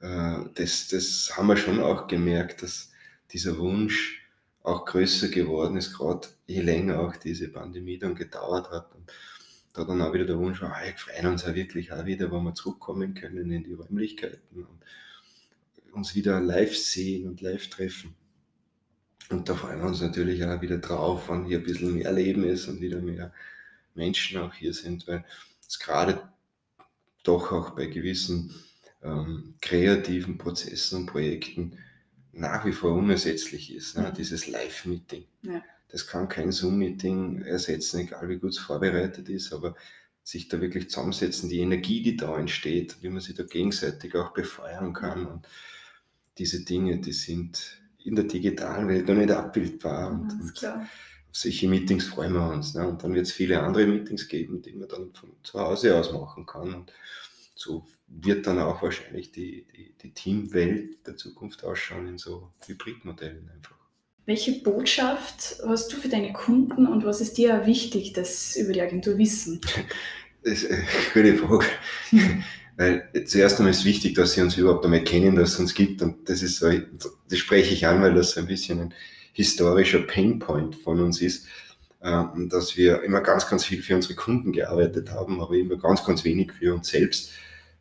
[0.01, 2.91] Äh, das, das haben wir schon auch gemerkt, dass
[3.31, 4.21] dieser Wunsch
[4.63, 8.93] auch größer geworden ist, gerade je länger auch diese Pandemie dann gedauert hat.
[8.95, 9.11] Und
[9.73, 12.31] da dann auch wieder der Wunsch war, ah, wir freuen uns auch wirklich auch wieder,
[12.31, 14.83] wenn wir zurückkommen können in die Räumlichkeiten und
[15.91, 18.15] uns wieder live sehen und live treffen.
[19.29, 22.43] Und da freuen wir uns natürlich auch wieder drauf, wenn hier ein bisschen mehr Leben
[22.43, 23.33] ist und wieder mehr
[23.95, 25.25] Menschen auch hier sind, weil
[25.67, 26.21] es gerade
[27.23, 28.53] doch auch bei gewissen
[29.01, 31.77] ähm, kreativen Prozessen und Projekten
[32.31, 34.09] nach wie vor unersetzlich ist, ne?
[34.09, 34.13] Mhm.
[34.13, 35.25] dieses Live-Meeting.
[35.43, 35.63] Ja.
[35.87, 39.75] Das kann kein Zoom-Meeting ersetzen, egal wie gut es vorbereitet ist, aber
[40.23, 44.33] sich da wirklich zusammensetzen, die Energie, die da entsteht, wie man sich da gegenseitig auch
[44.33, 45.47] befeuern kann und
[46.37, 50.11] diese Dinge, die sind in der digitalen Welt noch nicht abbildbar.
[50.11, 50.53] Und, und
[51.35, 52.75] solche Meetings freuen wir uns.
[52.75, 52.87] Ne?
[52.87, 56.13] Und dann wird es viele andere Meetings geben, die man dann von zu Hause aus
[56.13, 56.73] machen kann.
[56.73, 56.93] Und
[57.55, 63.49] so wird dann auch wahrscheinlich die, die, die Teamwelt der Zukunft ausschauen in so Hybridmodellen
[63.53, 63.75] einfach.
[64.25, 68.81] Welche Botschaft hast du für deine Kunden und was ist dir wichtig, dass über die
[68.81, 69.61] Agentur wissen?
[70.47, 71.65] Das ist eine gute Frage.
[72.77, 75.73] Weil zuerst einmal ist es wichtig, dass sie uns überhaupt einmal kennen, dass es uns
[75.73, 76.03] gibt.
[76.03, 78.93] Und das ist so, das spreche ich an, weil das so ein bisschen ein
[79.35, 81.45] historischer Painpoint von uns ist,
[82.01, 86.05] ähm, dass wir immer ganz, ganz viel für unsere Kunden gearbeitet haben, aber immer ganz,
[86.05, 87.31] ganz wenig für uns selbst.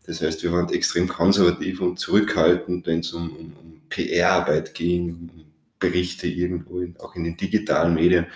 [0.07, 5.11] Das heißt, wir waren extrem konservativ und zurückhaltend, wenn es um, um, um PR-Arbeit ging,
[5.11, 5.45] um
[5.79, 8.27] Berichte irgendwo, in, auch in den digitalen Medien,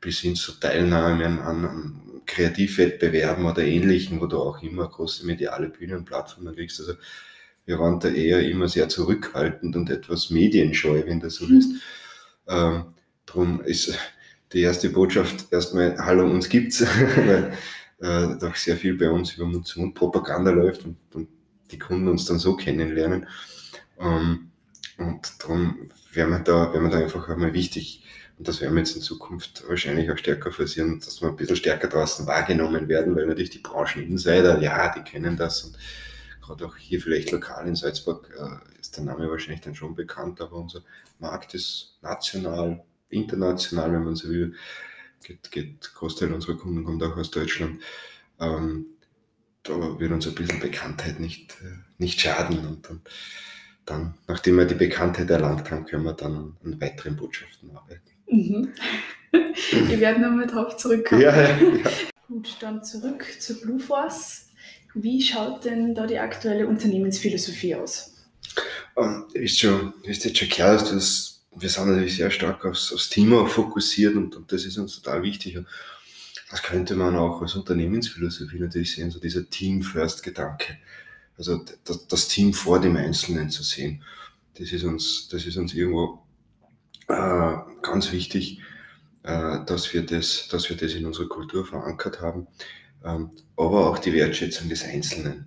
[0.00, 5.68] bis hin zur Teilnahme an, an Kreativwettbewerben oder ähnlichen, wo du auch immer große mediale
[5.68, 6.80] Bühnenplattformen kriegst.
[6.80, 6.94] Also
[7.64, 11.70] wir waren da eher immer sehr zurückhaltend und etwas medienscheu, wenn du so willst.
[11.70, 11.80] Mhm.
[12.48, 12.94] Ähm,
[13.26, 13.98] drum ist
[14.52, 16.80] die erste Botschaft erstmal, hallo, uns gibt's,
[17.16, 17.52] weil
[18.00, 21.28] äh, doch sehr viel bei uns über Mund zu Mund Propaganda läuft und, und,
[21.72, 23.26] die Kunden uns dann so kennenlernen.
[23.98, 24.52] Ähm,
[24.98, 28.04] und darum wäre mir da, mir da einfach einmal wichtig,
[28.38, 31.56] und das werden wir jetzt in Zukunft wahrscheinlich auch stärker forcieren, dass wir ein bisschen
[31.56, 35.78] stärker draußen wahrgenommen werden, weil natürlich die Brancheninsider, ja, die kennen das und
[36.46, 40.40] gerade auch hier vielleicht lokal in Salzburg äh, ist der Name wahrscheinlich dann schon bekannt,
[40.40, 40.82] aber unser
[41.18, 44.54] Markt ist national, international, wenn man so will.
[45.22, 47.82] Geht, geht Großteil unserer Kunden kommt auch aus Deutschland.
[48.38, 48.86] Ähm,
[49.62, 52.66] da wird uns ein bisschen Bekanntheit nicht, äh, nicht schaden.
[52.66, 53.00] Und dann,
[53.84, 58.10] dann, nachdem wir die Bekanntheit erlangt haben, können wir dann an weiteren Botschaften arbeiten.
[58.30, 58.72] Mhm.
[59.68, 61.20] Ich werde nochmal darauf zurückkommen.
[61.20, 61.90] Ja, ja, ja.
[62.28, 64.45] Gut, dann zurück zu Blue Force.
[64.98, 68.14] Wie schaut denn da die aktuelle Unternehmensphilosophie aus?
[68.94, 72.64] Um, ähm, ist, schon, ist jetzt schon klar, dass das, wir sind natürlich sehr stark
[72.64, 75.58] aufs, aufs Team auch fokussiert und, und das ist uns total wichtig.
[76.50, 80.78] Das könnte man auch als Unternehmensphilosophie natürlich sehen, so dieser Team-First-Gedanke.
[81.36, 84.02] Also das, das, Team vor dem Einzelnen zu sehen.
[84.54, 86.22] Das ist uns, das ist uns irgendwo
[87.08, 88.60] äh, ganz wichtig,
[89.24, 92.46] äh, dass, wir das, dass wir das in unserer Kultur verankert haben,
[93.06, 95.46] aber auch die Wertschätzung des Einzelnen.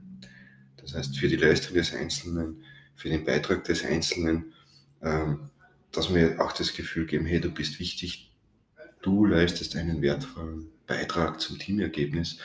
[0.77, 2.63] Das heißt, für die Leistung des Einzelnen,
[2.95, 4.53] für den Beitrag des Einzelnen,
[5.01, 5.49] ähm,
[5.91, 8.31] dass wir auch das Gefühl geben, hey, du bist wichtig,
[9.01, 12.37] du leistest einen wertvollen Beitrag zum Teamergebnis.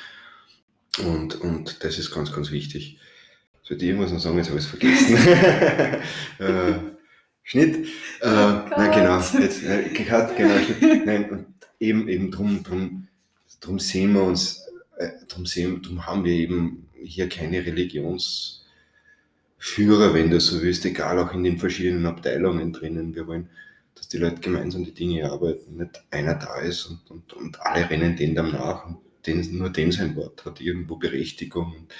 [1.05, 2.98] Und, und das ist ganz, ganz wichtig.
[3.62, 5.16] Sollte ich irgendwas noch sagen, jetzt habe ich es vergessen.
[6.38, 6.94] äh,
[7.42, 7.87] Schnitt.
[8.20, 9.20] Äh, oh nein, genau.
[9.20, 11.05] Jetzt, äh, genau.
[11.05, 11.46] Nein, und
[11.81, 13.09] eben, eben drum, drum,
[13.61, 14.64] drum sehen wir uns,
[14.96, 18.64] äh, drum, sehen, drum haben wir eben hier keine Religionsführer,
[20.14, 23.14] wenn du so willst, egal auch in den verschiedenen Abteilungen drinnen.
[23.14, 23.48] Wir wollen,
[23.94, 27.88] dass die Leute gemeinsam die Dinge arbeiten, nicht einer da ist und, und, und alle
[27.88, 31.94] rennen den dann nach und den, nur den sein Wort hat irgendwo Berechtigung und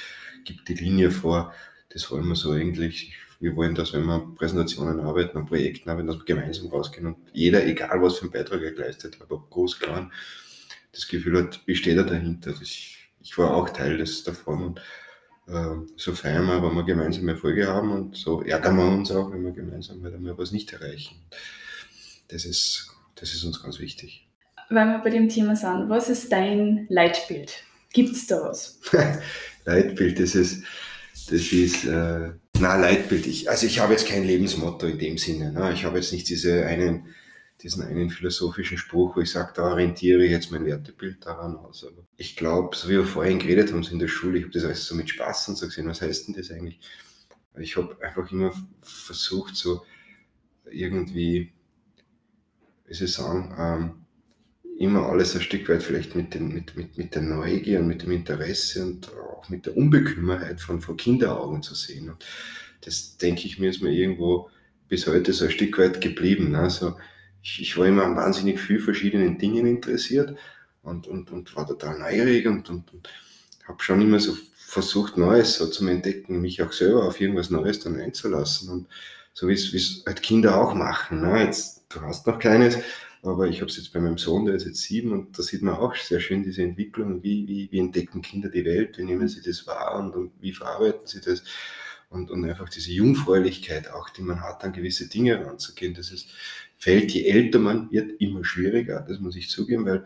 [0.44, 1.54] gibt die Linie vor.
[1.90, 6.09] Das wollen wir so eigentlich wir wollen, dass wenn wir Präsentationen arbeiten, an Projekten arbeiten,
[6.09, 9.50] dass wir gemeinsam rausgehen und jeder, egal was für einen Beitrag er geleistet hat, ob
[9.50, 10.11] groß, klein,
[10.94, 12.52] das Gefühl hat, wie steht er dahinter.
[12.52, 14.80] Das, ich, ich war auch Teil des davon und
[15.48, 19.33] äh, so feiern wir, wenn wir gemeinsam Erfolge haben und so ärgern wir uns auch,
[19.33, 21.16] wenn wir gemeinsam halt einmal was nicht erreichen.
[22.28, 24.28] Das ist, das ist uns ganz wichtig.
[24.70, 27.64] Weil wir bei dem Thema sind, was ist dein Leitbild?
[27.92, 28.80] Gibt es da was?
[29.64, 30.64] Leitbild, das ist,
[31.28, 33.26] das ist äh, na, Leitbild.
[33.26, 35.52] Ich, also ich habe jetzt kein Lebensmotto in dem Sinne.
[35.52, 35.72] Ne?
[35.72, 37.14] Ich habe jetzt nicht diese einen,
[37.62, 41.84] diesen einen philosophischen Spruch, wo ich sage, da orientiere ich jetzt mein Wertebild daran aus.
[41.84, 44.52] Aber ich glaube, so wie wir vorhin geredet haben, so in der Schule, ich habe
[44.52, 46.80] das alles so mit Spaß und so gesehen, was heißt denn das eigentlich?
[47.58, 49.82] Ich habe einfach immer versucht, so
[50.70, 51.52] irgendwie,
[52.86, 54.04] wie soll ich sagen, ähm,
[54.78, 58.02] immer alles ein Stück weit vielleicht mit, den, mit, mit, mit der Neugier und mit
[58.02, 62.10] dem Interesse und auch mit der Unbekümmerheit von, von Kinderaugen zu sehen.
[62.10, 62.24] Und
[62.80, 64.50] das denke ich mir, ist mir irgendwo
[64.88, 66.54] bis heute so ein Stück weit geblieben.
[66.54, 66.96] Also
[67.44, 70.37] ich, ich war immer an wahnsinnig viel verschiedenen Dingen interessiert
[70.83, 73.09] und, und, und war total neugierig und, und, und
[73.68, 77.80] habe schon immer so versucht, Neues so zu entdecken, mich auch selber auf irgendwas Neues
[77.80, 78.70] dann einzulassen.
[78.70, 78.88] Und
[79.35, 81.20] so wie es halt Kinder auch machen.
[81.20, 81.44] Ne?
[81.44, 82.78] Jetzt, du hast noch Kleines,
[83.22, 85.62] Aber ich habe es jetzt bei meinem Sohn, der ist jetzt sieben, und da sieht
[85.62, 89.28] man auch sehr schön diese Entwicklung, wie, wie, wie entdecken Kinder die Welt, wie nehmen
[89.28, 91.42] sie das wahr und, und wie verarbeiten sie das.
[92.11, 95.94] Und, und einfach diese Jungfräulichkeit auch, die man hat, an gewisse Dinge heranzugehen.
[95.94, 96.28] Das ist,
[96.85, 100.05] fällt, je älter man wird, immer schwieriger, das muss ich zugeben, weil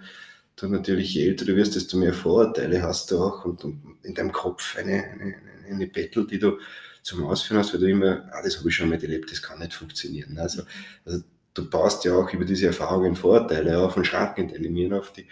[0.55, 4.15] du natürlich, je älter du wirst, desto mehr Vorurteile hast du auch und, und in
[4.15, 5.35] deinem Kopf eine, eine,
[5.69, 6.59] eine Battle, die du
[7.03, 9.59] zum Ausführen hast, weil du immer, ah, das habe ich schon mal erlebt, das kann
[9.59, 10.39] nicht funktionieren.
[10.39, 10.63] Also,
[11.05, 15.27] also du baust ja auch über diese Erfahrungen Vorurteile auf und Schranken eliminieren auf, die,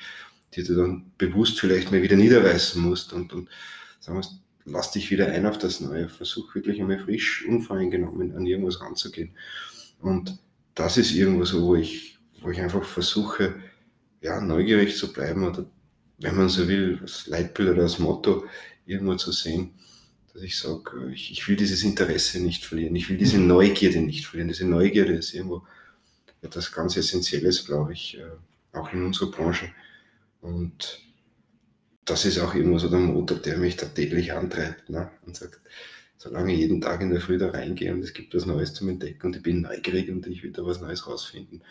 [0.55, 3.49] die du dann bewusst vielleicht mal wieder niederreißen musst und, und
[4.01, 4.27] sagen wir,
[4.65, 9.31] lass dich wieder ein auf das Neue, versuch wirklich einmal frisch, unvoreingenommen an irgendwas ranzugehen.
[10.01, 10.41] Und
[10.77, 13.55] das ist irgendwo so, wo ich, wo ich einfach versuche,
[14.21, 15.67] ja, neugierig zu bleiben oder,
[16.19, 18.47] wenn man so will, das Leitbild oder das Motto
[18.87, 19.75] irgendwo zu sehen,
[20.33, 24.27] dass ich sage, ich, ich will dieses Interesse nicht verlieren, ich will diese Neugierde nicht
[24.27, 24.49] verlieren.
[24.49, 25.67] Diese Neugierde ist irgendwo
[26.43, 29.71] etwas ganz Essentielles, glaube ich, äh, auch in unserer Branche.
[30.43, 31.01] Und
[32.05, 35.11] das ist auch irgendwo so der Motor, der mich da täglich antreibt ne?
[35.25, 35.61] und sagt,
[36.19, 38.89] solange ich jeden Tag in der Früh da reingehe und es gibt was Neues zum
[38.89, 41.63] Entdecken und ich bin neugierig und ich will da was Neues rausfinden,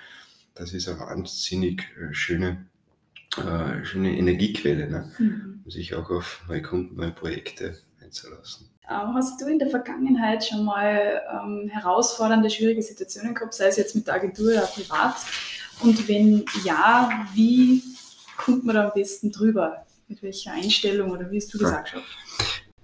[0.53, 2.65] das ist eine wahnsinnig äh, schöne,
[3.37, 5.11] äh, schöne Energiequelle, ne?
[5.17, 5.61] Mhm.
[5.65, 8.69] um sich auch auf neue Kunden, neue Projekte einzulassen.
[8.89, 13.77] Ähm, hast du in der Vergangenheit schon mal ähm, herausfordernde, schwierige Situationen gehabt, sei es
[13.77, 15.15] jetzt mit der Agentur oder privat?
[15.81, 17.81] Und wenn ja, wie
[18.37, 19.85] kommt man da am besten drüber?
[20.07, 21.77] Mit welcher Einstellung oder wie hast du das ja.
[21.77, 22.03] angeschaut?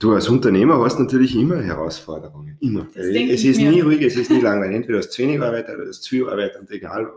[0.02, 2.58] Du als Unternehmer hast natürlich immer Herausforderungen.
[2.60, 2.88] Immer.
[2.96, 4.78] Es ist nie ruhig, es ist nie langweilig.
[4.78, 7.12] Entweder hast du wenig Arbeit oder du hast zu viel Arbeit und egal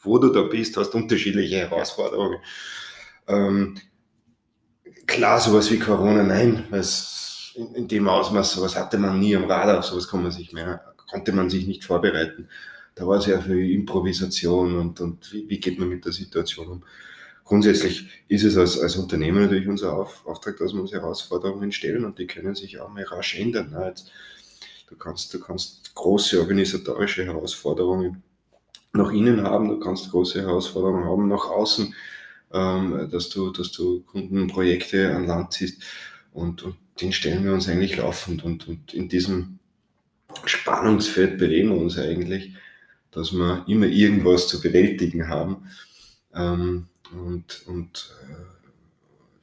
[0.00, 2.38] wo du da bist, hast du unterschiedliche Herausforderungen.
[3.28, 3.76] Ähm,
[5.06, 9.44] klar, sowas wie Corona, nein, was in, in dem Ausmaß, sowas hatte man nie am
[9.44, 12.48] Radar, auf sowas man mehr, konnte man sich nicht vorbereiten.
[12.96, 16.84] Da war sehr viel Improvisation und, und wie, wie geht man mit der Situation um.
[17.46, 22.04] Grundsätzlich ist es als, als Unternehmen natürlich unser Auf, Auftrag, dass wir uns Herausforderungen stellen
[22.04, 23.70] und die können sich auch mal rasch ändern.
[23.70, 23.86] Ne?
[23.86, 24.10] Jetzt,
[24.88, 28.24] du, kannst, du kannst große organisatorische Herausforderungen
[28.92, 31.94] nach innen haben, du kannst große Herausforderungen haben nach außen,
[32.52, 35.84] ähm, dass, du, dass du Kundenprojekte an Land ziehst.
[36.32, 38.42] Und, und den stellen wir uns eigentlich laufend.
[38.42, 39.60] Und, und in diesem
[40.46, 42.54] Spannungsfeld bewegen wir uns eigentlich,
[43.12, 45.68] dass wir immer irgendwas zu bewältigen haben
[46.34, 48.34] ähm, und, und äh,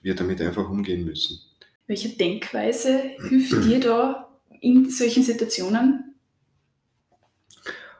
[0.02, 1.40] wir damit einfach umgehen müssen.
[1.88, 3.00] Welche Denkweise
[3.30, 4.30] hilft dir da
[4.62, 6.16] in solchen Situationen?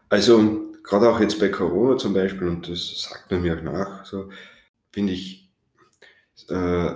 [0.10, 4.06] Also gerade auch jetzt bei Corona zum Beispiel, und das sagt man mir auch nach,
[4.06, 4.30] so
[4.92, 5.50] finde ich,
[6.50, 6.92] äh,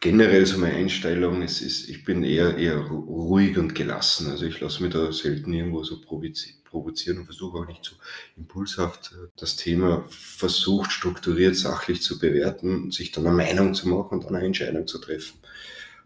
[0.00, 4.30] generell so meine Einstellung, es ist, ich bin eher, eher ruhig und gelassen.
[4.30, 7.94] Also ich lasse mich da selten irgendwo so provozieren und versuche auch nicht so
[8.36, 14.14] impulshaft äh, das Thema versucht, strukturiert, sachlich zu bewerten, sich dann eine Meinung zu machen
[14.14, 15.38] und dann eine Entscheidung zu treffen.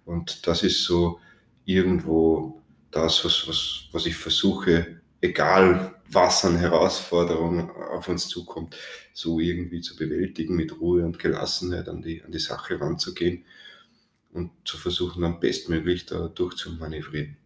[0.04, 1.20] Und das ist so
[1.64, 8.76] irgendwo das, was, was, was ich versuche, egal was an Herausforderungen auf uns zukommt,
[9.14, 13.44] so irgendwie zu bewältigen, mit Ruhe und Gelassenheit an die, an die Sache ranzugehen
[14.35, 17.37] und zu versuchen, dann bestmöglich da durchzumanövrieren.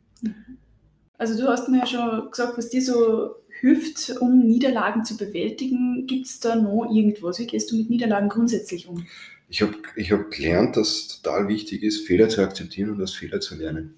[1.19, 6.07] Also du hast mir ja schon gesagt, was dir so hilft, um Niederlagen zu bewältigen.
[6.07, 7.39] Gibt es da noch irgendwas?
[7.39, 9.07] Wie gehst du mit Niederlagen grundsätzlich um?
[9.49, 13.15] Ich habe ich hab gelernt, dass es total wichtig ist, Fehler zu akzeptieren und aus
[13.15, 13.95] Fehler zu lernen.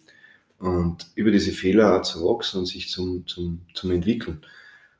[0.59, 4.41] Und über diese Fehler auch zu wachsen und sich zum, zum, zum entwickeln.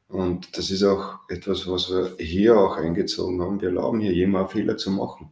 [0.09, 3.61] Und das ist auch etwas, was wir hier auch eingezogen haben.
[3.61, 5.31] Wir erlauben hier jedem auch Fehler zu machen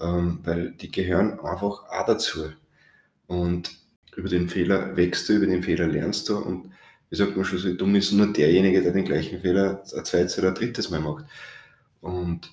[0.00, 2.50] ähm, weil die gehören einfach auch dazu.
[3.26, 3.70] Und
[4.16, 6.70] über den Fehler wächst du, über den Fehler lernst du und
[7.10, 10.38] wie sagt man schon so, dumm ist nur derjenige, der den gleichen Fehler ein zweites
[10.38, 11.24] oder ein drittes Mal macht.
[12.00, 12.50] Und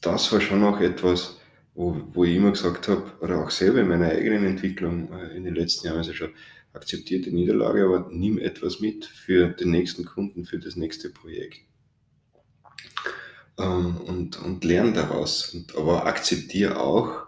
[0.00, 1.38] das war schon auch etwas,
[1.74, 5.44] wo, wo ich immer gesagt habe, oder auch selber in meiner eigenen Entwicklung äh, in
[5.44, 6.32] den letzten Jahren, also schon
[6.72, 11.60] akzeptiert die Niederlage, aber nimm etwas mit für den nächsten Kunden, für das nächste Projekt
[13.58, 15.54] ähm, und, und lern daraus.
[15.54, 17.26] Und, aber akzeptiere auch,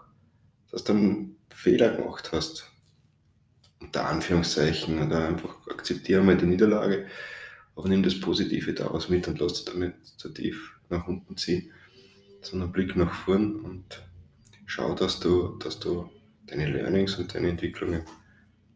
[0.71, 2.71] dass du einen Fehler gemacht hast.
[3.79, 5.05] Unter Anführungszeichen.
[5.05, 7.07] Oder einfach akzeptiere mal die Niederlage,
[7.75, 11.71] aber nimm das Positive daraus mit und lass dich damit zu tief nach unten ziehen.
[12.41, 14.03] Sondern Blick nach vorn und
[14.65, 16.09] schau, dass du, dass du
[16.45, 18.03] deine Learnings und deine Entwicklungen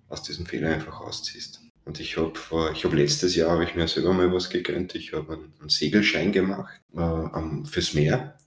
[0.10, 1.62] aus diesem Fehler einfach ausziehst.
[1.86, 4.96] Und ich habe vor, ich habe letztes Jahr habe ich mir selber mal was gegönnt.
[4.96, 8.38] Ich habe einen, einen Segelschein gemacht äh, fürs Meer.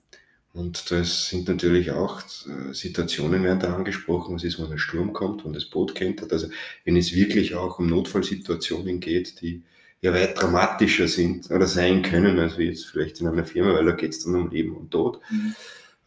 [0.53, 5.13] Und da sind natürlich auch äh, Situationen werden da angesprochen, was ist, wenn ein Sturm
[5.13, 6.33] kommt, wenn das Boot kentert.
[6.33, 6.47] Also
[6.83, 9.63] wenn es wirklich auch um Notfallsituationen geht, die,
[10.01, 13.85] ja weit dramatischer sind oder sein können, als wie jetzt vielleicht in einer Firma, weil
[13.85, 15.19] da geht es dann um Leben und Tod.
[15.29, 15.55] Mhm.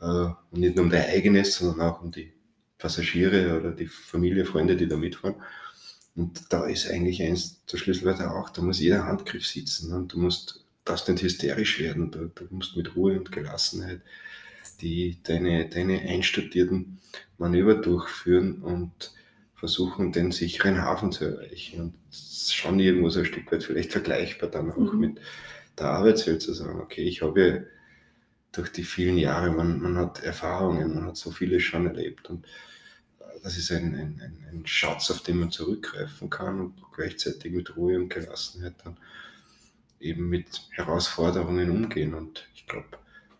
[0.01, 0.05] Äh,
[0.51, 2.33] und nicht nur um dein eigenes, sondern auch um die
[2.79, 5.37] Passagiere oder die Familie, Freunde, die da mitfahren.
[6.21, 9.95] Und da ist eigentlich eins der Schlüsselwörter auch, da muss jeder Handgriff sitzen.
[9.95, 14.03] Und du musst, darfst nicht hysterisch werden, du, du musst mit Ruhe und Gelassenheit
[14.83, 16.99] die, deine, deine einstudierten
[17.39, 19.15] Manöver durchführen und
[19.55, 21.81] versuchen, den sicheren Hafen zu erreichen.
[21.81, 25.01] Und schon irgendwo so ein Stück weit vielleicht vergleichbar dann auch mhm.
[25.01, 25.21] mit
[25.79, 27.67] der Arbeitswelt zu sagen, okay, ich habe
[28.53, 32.45] durch die vielen Jahre, man, man hat Erfahrungen, man hat so vieles schon erlebt und
[33.43, 37.97] das ist ein, ein, ein, Schatz, auf den man zurückgreifen kann und gleichzeitig mit Ruhe
[37.97, 38.97] und Gelassenheit dann
[40.01, 42.15] eben mit Herausforderungen umgehen.
[42.15, 42.87] Und ich glaube,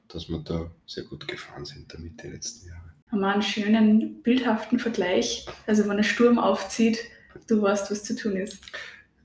[0.09, 2.81] dass wir da sehr gut gefahren sind damit die letzten Jahre.
[3.11, 5.47] Haben wir einen schönen bildhaften Vergleich.
[5.67, 6.99] Also wenn ein Sturm aufzieht,
[7.49, 8.61] du weißt, was zu tun ist.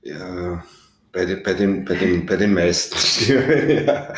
[0.02, 0.64] Ja,
[1.12, 4.14] bei den, bei den, bei den, bei den meisten Stürmen, ja.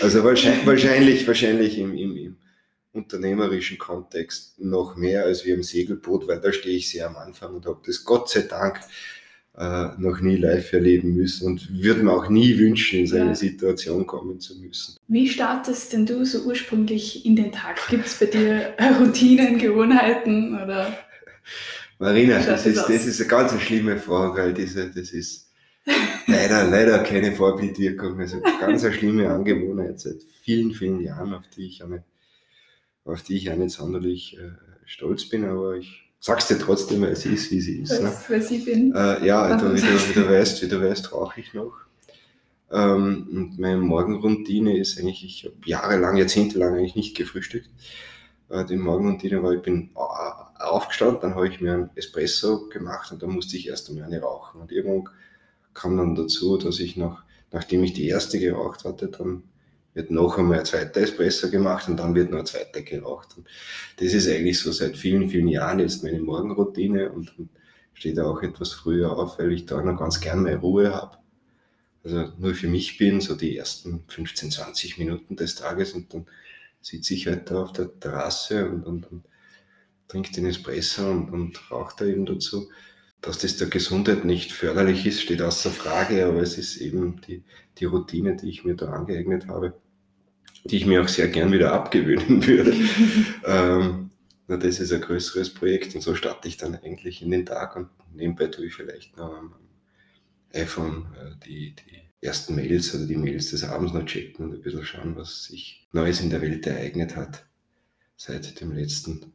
[0.00, 2.36] Also wahrscheinlich, wahrscheinlich, wahrscheinlich im, im, im
[2.92, 7.54] unternehmerischen Kontext noch mehr als wie im Segelboot, weil da stehe ich sehr am Anfang
[7.54, 8.80] und habe das Gott sei Dank
[9.56, 13.26] äh, noch nie live erleben müssen und würde mir auch nie wünschen, in so eine
[13.26, 13.34] ja.
[13.34, 14.96] Situation kommen zu müssen.
[15.08, 17.78] Wie startest denn du so ursprünglich in den Tag?
[17.88, 20.96] Gibt es bei dir Routinen, Gewohnheiten oder?
[21.98, 25.50] Marina, das ist, das ist eine ganz schlimme Frage, weil diese, das ist
[26.26, 28.18] leider, leider keine Vorbildwirkung.
[28.18, 32.04] Also ganz eine schlimme Angewohnheit seit vielen, vielen Jahren, auf die ich nicht,
[33.04, 34.52] auf die ich auch nicht sonderlich äh,
[34.84, 38.02] stolz bin, aber ich sag's dir trotzdem, weil sie ist, wie sie ist.
[38.02, 38.56] Was, ne?
[38.56, 38.94] ich bin.
[38.94, 41.72] Äh, ja, du, wie, du, wie, du weißt, wie du weißt, rauche ich noch.
[42.70, 47.68] Ähm, und meine Morgenroutine ist eigentlich, ich habe jahrelang, jahrzehntelang eigentlich nicht gefrühstückt.
[48.48, 53.22] Äh, die Morgenroutine war, ich bin aufgestanden, dann habe ich mir ein Espresso gemacht und
[53.22, 54.60] dann musste ich erst einmal eine rauchen.
[54.60, 55.08] Und irgendwann
[55.74, 59.44] kam dann dazu, dass ich noch, nachdem ich die erste geraucht hatte, dann
[60.00, 63.36] wird noch einmal ein zweiter Espresso gemacht und dann wird noch ein zweiter geraucht.
[63.36, 63.46] Und
[63.98, 67.50] das ist eigentlich so seit vielen, vielen Jahren jetzt meine Morgenroutine und, und
[67.92, 71.18] stehe da auch etwas früher auf, weil ich da noch ganz gern meine Ruhe habe.
[72.02, 76.26] Also nur für mich bin, so die ersten 15, 20 Minuten des Tages und dann
[76.80, 79.24] sitze ich halt da auf der Terrasse und, und, und
[80.08, 82.70] trinke den Espresso und, und rauche da eben dazu.
[83.20, 87.44] Dass das der Gesundheit nicht förderlich ist, steht außer Frage, aber es ist eben die,
[87.76, 89.74] die Routine, die ich mir da angeeignet habe,
[90.64, 92.74] die ich mir auch sehr gern wieder abgewöhnen würde.
[93.44, 94.10] ähm,
[94.46, 97.76] na, das ist ein größeres Projekt und so starte ich dann eigentlich in den Tag
[97.76, 99.54] und nebenbei tue ich vielleicht noch am
[100.52, 104.60] iPhone äh, die, die ersten Mails oder die Mails des Abends noch checken und ein
[104.60, 107.44] bisschen schauen, was sich Neues in der Welt ereignet hat
[108.16, 109.32] seit dem letzten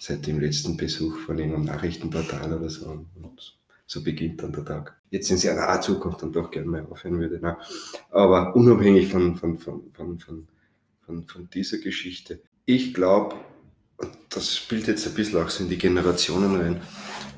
[0.00, 2.90] seit dem letzten Besuch von einem Nachrichtenportal oder so.
[2.90, 3.56] Und
[3.86, 5.00] so beginnt dann der Tag.
[5.10, 7.38] Jetzt in sehr naher Zukunft dann doch gerne mal aufhören würde.
[7.40, 7.58] Na.
[8.10, 10.48] Aber unabhängig von, von, von, von, von,
[11.08, 12.40] von, von dieser Geschichte.
[12.66, 13.34] Ich glaube,
[14.28, 16.82] das spielt jetzt ein bisschen auch so in die Generationen rein.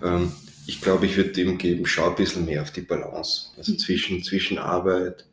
[0.03, 0.33] Ähm,
[0.67, 3.53] ich glaube, ich würde dem geben, schau ein bisschen mehr auf die Balance.
[3.57, 5.25] Also zwischen, zwischen Arbeit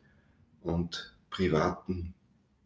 [0.62, 2.14] und privaten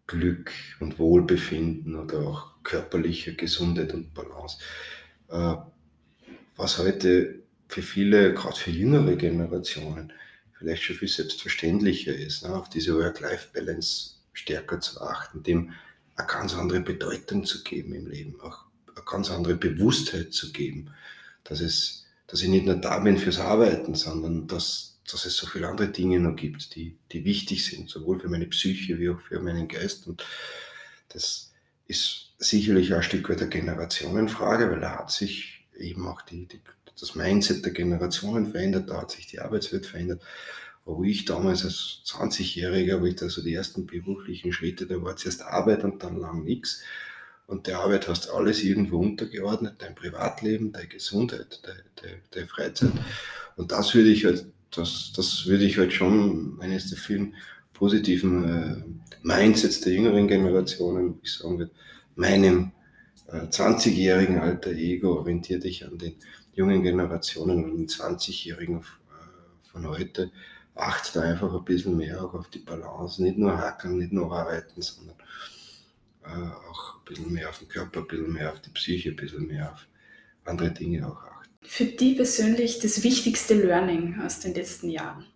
[0.07, 4.59] Glück und Wohlbefinden oder auch körperlicher Gesundheit und Balance.
[5.29, 5.55] Äh,
[6.57, 10.13] was heute für viele, gerade für jüngere Generationen,
[10.59, 15.73] vielleicht schon viel selbstverständlicher ist, ne, auf diese Work-Life-Balance stärker zu achten, dem
[16.17, 18.65] eine ganz andere Bedeutung zu geben im Leben, auch
[18.95, 20.93] eine ganz andere Bewusstheit zu geben,
[21.45, 25.47] dass, es, dass ich nicht nur da bin fürs Arbeiten, sondern dass, dass es so
[25.47, 29.21] viele andere Dinge noch gibt, die, die wichtig sind, sowohl für meine Psyche wie auch
[29.21, 30.07] für meinen Geist.
[30.07, 30.25] Und
[31.09, 31.53] das
[31.87, 36.61] ist sicherlich ein Stück weit eine Generationenfrage, weil da hat sich eben auch die, die,
[36.99, 40.23] das Mindset der Generationen verändert, da hat sich die Arbeitswelt verändert.
[40.85, 45.17] Wo ich damals als 20-Jähriger, wo ich da so die ersten beruflichen Schritte, da war
[45.17, 46.83] zuerst Arbeit und dann lang nichts.
[47.47, 51.61] Und der Arbeit hast alles irgendwo untergeordnet, dein Privatleben, deine Gesundheit,
[52.33, 52.93] deine, Freizeit.
[53.57, 57.35] Und das würde ich halt, das, das würde ich halt schon eines der vielen
[57.75, 58.77] positiven äh,
[59.23, 61.73] Mindsets der jüngeren Generationen, ich sagen würde,
[62.15, 62.73] meinem
[63.29, 66.15] äh, 20-jährigen alter Ego orientiere dich an den
[66.55, 70.31] jungen Generationen und den 20-jährigen äh, von heute.
[70.75, 74.33] Achte da einfach ein bisschen mehr auch auf die Balance, nicht nur hacken, nicht nur
[74.35, 75.17] arbeiten, sondern
[76.25, 76.29] äh,
[76.71, 79.47] auch ein bisschen mehr auf den Körper, ein bisschen mehr auf die Psyche, ein bisschen
[79.47, 79.87] mehr auf
[80.45, 81.51] andere Dinge auch achten.
[81.63, 85.27] Für dich persönlich das wichtigste Learning aus den letzten Jahren?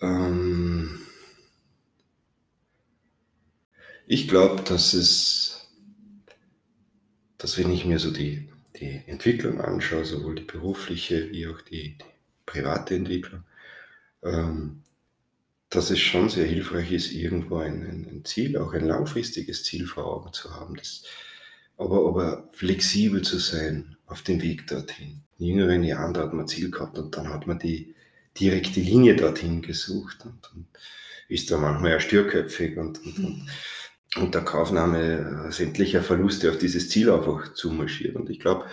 [0.00, 1.00] Ähm,
[4.06, 5.68] ich glaube, dass es,
[7.38, 8.48] dass wenn ich mir so die,
[8.80, 12.13] die Entwicklung anschaue, sowohl die berufliche wie auch die, die
[12.46, 13.44] private Entwickler,
[14.22, 14.82] ähm,
[15.70, 20.06] dass es schon sehr hilfreich ist, irgendwo ein, ein, Ziel, auch ein langfristiges Ziel vor
[20.06, 20.76] Augen zu haben.
[20.76, 21.04] Das,
[21.76, 25.22] aber, aber flexibel zu sein auf dem Weg dorthin.
[25.38, 27.94] In jüngeren Jahren, da hat man ein Ziel gehabt und dann hat man die
[28.38, 30.66] direkte Linie dorthin gesucht und, und
[31.28, 33.48] ist da manchmal ja stürköpfig und, und, und
[34.16, 38.14] unter Kaufnahme sämtlicher Verluste auf dieses Ziel einfach zumarschiert.
[38.14, 38.66] Und ich glaube,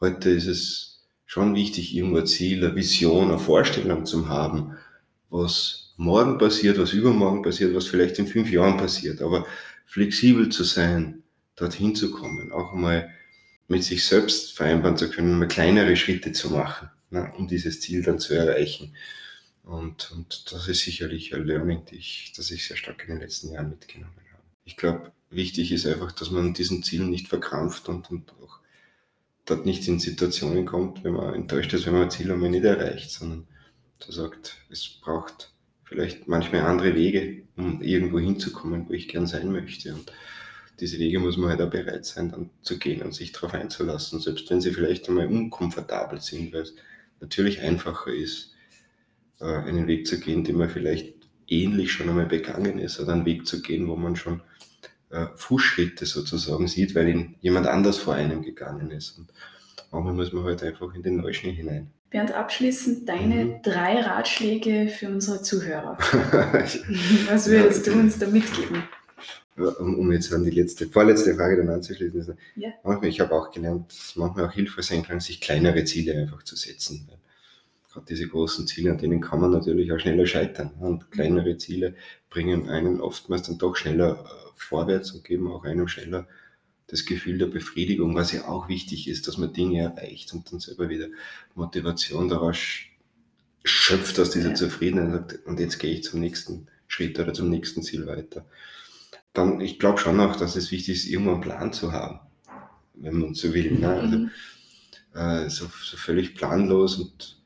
[0.00, 0.91] heute ist es
[1.32, 4.76] schon wichtig, irgendwo ein Ziel, eine Vision, eine Vorstellung zu haben,
[5.30, 9.22] was morgen passiert, was übermorgen passiert, was vielleicht in fünf Jahren passiert.
[9.22, 9.46] Aber
[9.86, 11.22] flexibel zu sein,
[11.56, 13.08] dorthin zu kommen, auch mal
[13.66, 18.02] mit sich selbst vereinbaren zu können, mal kleinere Schritte zu machen, ne, um dieses Ziel
[18.02, 18.94] dann zu erreichen.
[19.64, 23.22] Und, und das ist sicherlich ein Learning, die ich, das ich sehr stark in den
[23.22, 24.42] letzten Jahren mitgenommen habe.
[24.66, 28.34] Ich glaube, wichtig ist einfach, dass man diesen Zielen nicht verkrampft und, und
[29.44, 32.64] dort nicht in Situationen kommt, wenn man enttäuscht ist, wenn man ein Ziel einmal nicht
[32.64, 33.46] erreicht, sondern
[33.98, 35.52] da sagt, es braucht
[35.84, 39.94] vielleicht manchmal andere Wege, um irgendwo hinzukommen, wo ich gern sein möchte.
[39.94, 40.12] Und
[40.80, 44.20] diese Wege muss man halt auch bereit sein, dann zu gehen und sich darauf einzulassen,
[44.20, 46.74] selbst wenn sie vielleicht einmal unkomfortabel sind, weil es
[47.20, 48.54] natürlich einfacher ist,
[49.40, 51.14] äh, einen Weg zu gehen, den man vielleicht
[51.46, 54.40] ähnlich schon einmal begangen ist, oder einen Weg zu gehen, wo man schon
[55.12, 59.18] äh, Fußschritte sozusagen sieht, weil ihn jemand anders vor einem gegangen ist.
[59.18, 59.28] Und
[59.90, 61.90] manchmal muss man halt einfach in den Neuschnee hinein.
[62.10, 63.62] Bernd, abschließend deine mhm.
[63.62, 65.96] drei Ratschläge für unsere Zuhörer.
[67.28, 68.82] Was würdest du uns da mitgeben?
[69.56, 72.36] Um, jetzt an die letzte, vorletzte Frage dann anzuschließen.
[72.56, 72.70] Ja.
[72.82, 76.14] manchmal, ich habe auch gelernt, dass es manchmal auch hilfreich sein kann, sich kleinere Ziele
[76.14, 77.06] einfach zu setzen
[77.92, 80.72] gerade diese großen Ziele, an denen kann man natürlich auch schneller scheitern.
[80.80, 81.94] Und kleinere Ziele
[82.30, 86.26] bringen einen oftmals dann doch schneller äh, vorwärts und geben auch einem schneller
[86.86, 90.60] das Gefühl der Befriedigung, was ja auch wichtig ist, dass man Dinge erreicht und dann
[90.60, 91.08] selber wieder
[91.54, 92.58] Motivation daraus
[93.64, 94.54] schöpft aus dieser ja.
[94.54, 98.44] Zufriedenheit und jetzt gehe ich zum nächsten Schritt oder zum nächsten Ziel weiter.
[99.32, 102.20] Dann, ich glaube schon auch, dass es wichtig ist, irgendwo einen Plan zu haben,
[102.94, 103.72] wenn man so will.
[103.72, 103.88] Ne?
[103.88, 104.30] Also, mhm.
[105.14, 107.41] äh, so, so völlig planlos und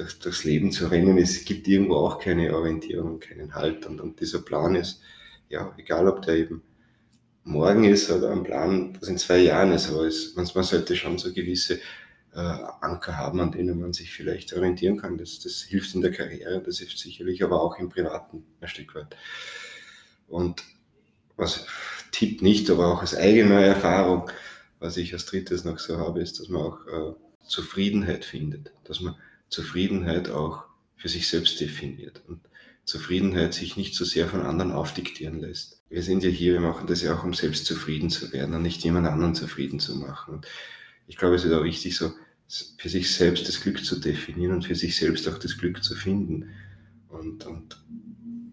[0.00, 3.86] durch, durchs Leben zu rennen, es gibt irgendwo auch keine Orientierung, keinen Halt.
[3.86, 5.00] Und, und dieser Plan ist,
[5.48, 6.62] ja, egal ob der eben
[7.44, 10.96] morgen ist oder ein Plan, das in zwei Jahren ist, aber es, man, man sollte
[10.96, 11.80] schon so gewisse
[12.34, 12.38] äh,
[12.80, 15.18] Anker haben, an denen man sich vielleicht orientieren kann.
[15.18, 18.94] Das, das hilft in der Karriere, das hilft sicherlich, aber auch im Privaten ein Stück
[18.94, 19.16] weit.
[20.28, 20.62] Und
[21.36, 21.66] was
[22.12, 24.30] Tipp nicht, aber auch aus eigener Erfahrung,
[24.78, 27.12] was ich als drittes noch so habe, ist, dass man auch äh,
[27.46, 29.16] Zufriedenheit findet, dass man
[29.50, 30.64] Zufriedenheit auch
[30.96, 32.40] für sich selbst definiert und
[32.84, 35.82] Zufriedenheit sich nicht so sehr von anderen aufdiktieren lässt.
[35.88, 38.62] Wir sind ja hier, wir machen das ja auch, um selbst zufrieden zu werden und
[38.62, 40.34] nicht jemand anderen zufrieden zu machen.
[40.34, 40.46] Und
[41.06, 42.12] ich glaube, es ist auch wichtig, so
[42.78, 45.94] für sich selbst das Glück zu definieren und für sich selbst auch das Glück zu
[45.94, 46.50] finden
[47.08, 47.80] und, und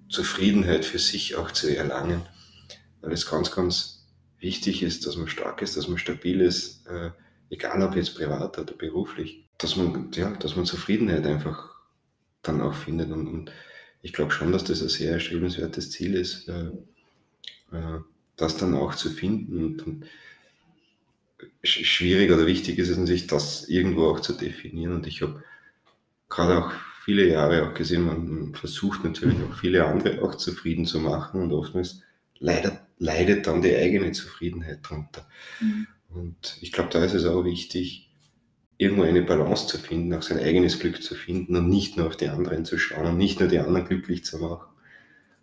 [0.09, 2.21] Zufriedenheit für sich auch zu erlangen,
[3.01, 4.05] weil es ganz, ganz
[4.39, 7.11] wichtig ist, dass man stark ist, dass man stabil ist, äh,
[7.49, 11.69] egal ob jetzt privat oder beruflich dass man, ja, dass man Zufriedenheit einfach
[12.41, 13.11] dann auch findet.
[13.11, 13.51] Und, und
[14.01, 16.67] ich glaube schon, dass das ein sehr erstrebenswertes Ziel ist, äh,
[17.71, 17.99] äh,
[18.35, 19.63] das dann auch zu finden.
[19.63, 20.05] Und, und
[21.63, 24.93] schwierig oder wichtig ist es natürlich, das irgendwo auch zu definieren.
[24.93, 25.43] Und ich habe
[26.29, 26.71] gerade auch
[27.03, 31.53] viele Jahre auch gesehen, man versucht natürlich auch viele andere auch zufrieden zu machen und
[31.53, 32.01] oftmals
[32.39, 35.27] leider, leidet dann die eigene Zufriedenheit darunter.
[35.61, 35.87] Mhm.
[36.09, 38.06] Und ich glaube, da ist es auch wichtig,
[38.77, 42.17] irgendwo eine Balance zu finden, auch sein eigenes Glück zu finden und nicht nur auf
[42.17, 44.67] die anderen zu schauen und nicht nur die anderen glücklich zu machen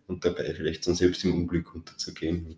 [0.07, 2.57] und dabei vielleicht dann selbst im Unglück unterzugehen.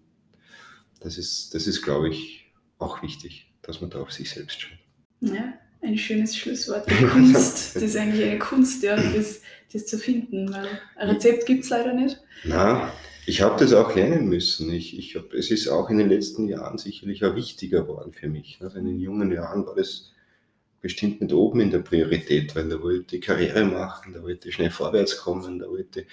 [1.00, 4.78] Das ist, das ist, glaube ich, auch wichtig, dass man da auf sich selbst schaut.
[5.20, 6.86] Ja, ein schönes Schlusswort.
[7.12, 9.40] Kunst, das ist eigentlich eine Kunst, ja, das,
[9.72, 12.20] das zu finden, weil ein Rezept gibt es leider nicht.
[12.44, 12.92] Na,
[13.24, 14.70] ich habe das auch lernen müssen.
[14.70, 18.28] Ich, ich hab, es ist auch in den letzten Jahren sicherlich auch wichtiger geworden für
[18.28, 18.58] mich.
[18.60, 20.12] Also in den jungen Jahren war das
[20.86, 24.54] bestimmt nicht oben in der Priorität, weil da wollte ich Karriere machen, da wollte ich
[24.54, 26.06] schnell vorwärts kommen, da wollte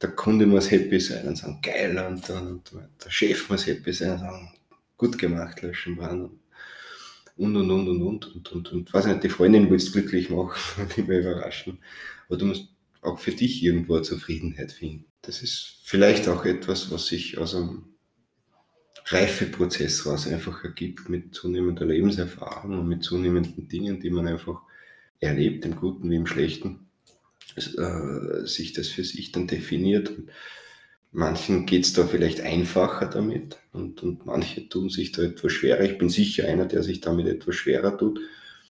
[0.00, 2.72] der Kunde muss happy sein und sagen, geil, und, und,
[3.04, 4.52] der Chef muss happy sein und sagen,
[4.96, 6.30] gut gemacht, Löschenbrand.
[7.36, 10.82] Und, und, und, und, und, und, und, und, weiß nicht, die Freundin willst glücklich machen
[10.82, 11.78] und immer überraschen.
[12.28, 12.68] Aber du musst
[13.00, 15.06] auch für dich irgendwo Zufriedenheit finden.
[15.22, 17.91] Das ist vielleicht auch etwas, was sich aus einem
[19.06, 24.60] Reifeprozess raus einfach ergibt mit zunehmender Lebenserfahrung und mit zunehmenden Dingen, die man einfach
[25.20, 26.86] erlebt, im Guten wie im Schlechten,
[27.56, 30.10] äh, sich das für sich dann definiert.
[30.10, 30.30] Und
[31.12, 35.82] manchen geht es da vielleicht einfacher damit und, und manche tun sich da etwas schwerer.
[35.82, 38.20] Ich bin sicher einer, der sich damit etwas schwerer tut,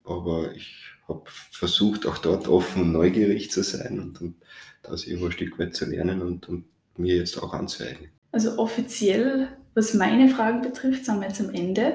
[0.04, 0.76] aber ich
[1.08, 4.36] habe versucht, auch dort offen und neugierig zu sein und, und
[4.84, 6.66] das irgendwo ein Stück weit zu lernen und, und
[6.98, 8.10] mir jetzt auch anzueignen.
[8.32, 11.94] Also offiziell, was meine Fragen betrifft, sind wir jetzt am Ende.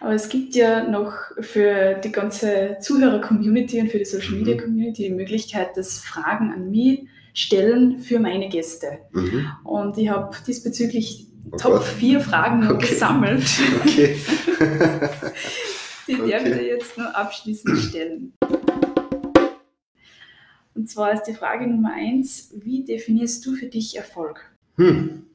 [0.00, 5.12] Aber es gibt ja noch für die ganze Zuhörer-Community und für die Social-Media-Community mhm.
[5.12, 8.98] die Möglichkeit, dass Fragen an mich stellen für meine Gäste.
[9.12, 9.46] Mhm.
[9.64, 11.84] Und ich habe diesbezüglich oh Top Gott.
[11.84, 12.88] 4 Fragen okay.
[12.88, 13.44] gesammelt.
[13.80, 14.16] Okay.
[16.08, 16.36] die okay.
[16.36, 18.32] ich dir jetzt nur abschließend stellen.
[20.74, 24.50] Und zwar ist die Frage Nummer 1, wie definierst du für dich Erfolg?
[24.76, 25.26] Hm.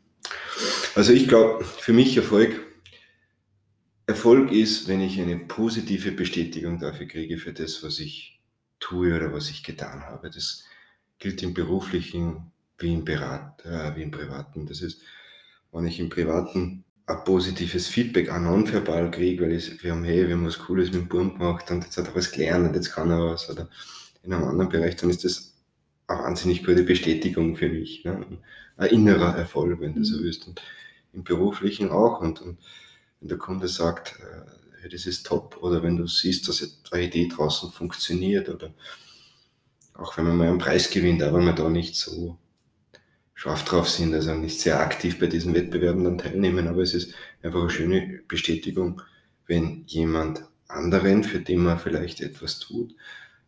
[0.96, 2.60] Also ich glaube, für mich Erfolg,
[4.08, 8.40] Erfolg ist, wenn ich eine positive Bestätigung dafür kriege, für das, was ich
[8.80, 10.30] tue oder was ich getan habe.
[10.30, 10.64] Das
[11.20, 14.66] gilt im beruflichen wie im, Berat, äh, wie im privaten.
[14.66, 15.02] Das ist,
[15.72, 20.28] wenn ich im privaten ein positives Feedback an nonverbal kriege, weil ich, wir haben, hey,
[20.28, 22.76] wir haben was Cooles mit dem Burm gemacht und jetzt hat er was gelernt und
[22.76, 23.70] jetzt kann er was oder
[24.24, 25.47] in einem anderen Bereich, dann ist das
[26.08, 28.04] eine wahnsinnig gute Bestätigung für mich.
[28.06, 28.26] Ne?
[28.78, 30.24] Ein innerer Erfolg, wenn du so mhm.
[30.24, 30.48] willst.
[30.48, 30.62] Und
[31.14, 32.22] im Beruflichen auch.
[32.22, 32.58] Und, und
[33.20, 37.04] wenn der Kunde sagt, äh, hey, das ist top, oder wenn du siehst, dass eine
[37.04, 38.74] Idee draußen funktioniert, oder
[39.94, 42.38] auch wenn man mal einen Preis gewinnt, aber man da nicht so
[43.34, 47.14] scharf drauf sind, also nicht sehr aktiv bei diesen Wettbewerben dann teilnehmen, aber es ist
[47.42, 49.02] einfach eine schöne Bestätigung,
[49.46, 52.96] wenn jemand anderen, für den man vielleicht etwas tut,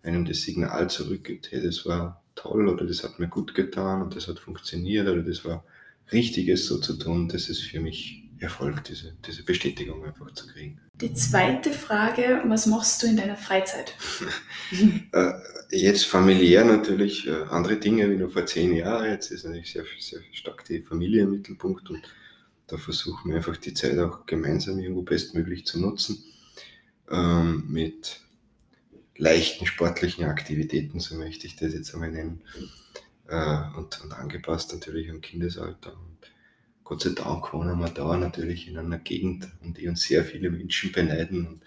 [0.03, 4.15] einem das Signal zurückgibt, hey, das war toll oder das hat mir gut getan und
[4.15, 5.63] das hat funktioniert oder das war
[6.11, 10.79] Richtiges so zu tun, das ist für mich Erfolg, diese, diese Bestätigung einfach zu kriegen.
[10.95, 13.95] Die zweite Frage, was machst du in deiner Freizeit?
[15.11, 15.31] Äh,
[15.71, 19.09] jetzt familiär natürlich äh, andere Dinge wie noch vor zehn Jahren.
[19.09, 22.01] Jetzt ist natürlich sehr, sehr stark die Familie im Mittelpunkt und
[22.67, 26.23] da versuchen wir einfach die Zeit auch gemeinsam irgendwo bestmöglich zu nutzen.
[27.09, 28.21] Ähm, mit
[29.19, 32.41] leichten sportlichen Aktivitäten, so möchte ich das jetzt einmal nennen.
[33.27, 35.93] Äh, und, und angepasst natürlich am Kindesalter.
[35.93, 36.31] Und
[36.83, 40.49] Gott sei Dank wohnen wir da natürlich in einer Gegend, um die uns sehr viele
[40.49, 41.61] Menschen beneiden und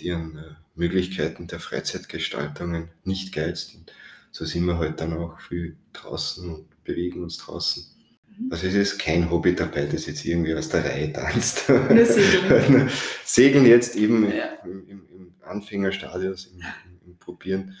[0.00, 3.74] die an äh, Möglichkeiten der Freizeitgestaltungen nicht geizt.
[3.74, 3.92] Und
[4.32, 7.84] so sind wir halt dann auch viel draußen und bewegen uns draußen.
[8.38, 8.52] Mhm.
[8.52, 11.66] Also es ist kein Hobby dabei, das jetzt irgendwie aus der Reihe tanzt.
[11.66, 12.90] Segeln.
[13.24, 14.54] Segeln jetzt eben ja.
[14.64, 15.09] im, im,
[15.50, 17.76] im Anfängerstadium, im, im, Probieren,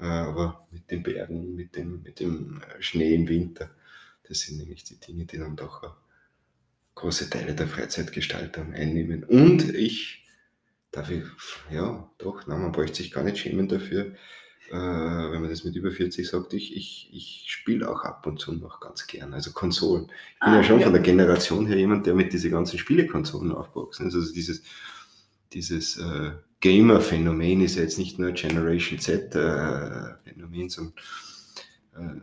[0.00, 3.70] äh, aber mit den Bergen, mit dem, mit dem Schnee im Winter.
[4.28, 5.96] Das sind nämlich die Dinge, die dann doch
[6.94, 9.24] große Teile der Freizeitgestaltung einnehmen.
[9.24, 10.26] Und ich
[10.90, 11.24] darf ich,
[11.70, 14.14] ja, doch, nein, man bräuchte sich gar nicht schämen dafür,
[14.70, 18.40] äh, wenn man das mit über 40 sagt, ich, ich, ich spiele auch ab und
[18.40, 20.04] zu noch ganz gern, also Konsolen.
[20.34, 20.84] Ich bin ah, ja schon ja.
[20.84, 24.14] von der Generation her jemand, der mit diesen ganzen Spielekonsolen aufgewachsen ist.
[24.14, 24.62] Also dieses,
[25.52, 30.94] dieses äh, Gamer-Phänomen ist ja jetzt nicht nur Generation Z-Phänomen, äh, sondern
[31.94, 32.20] äh,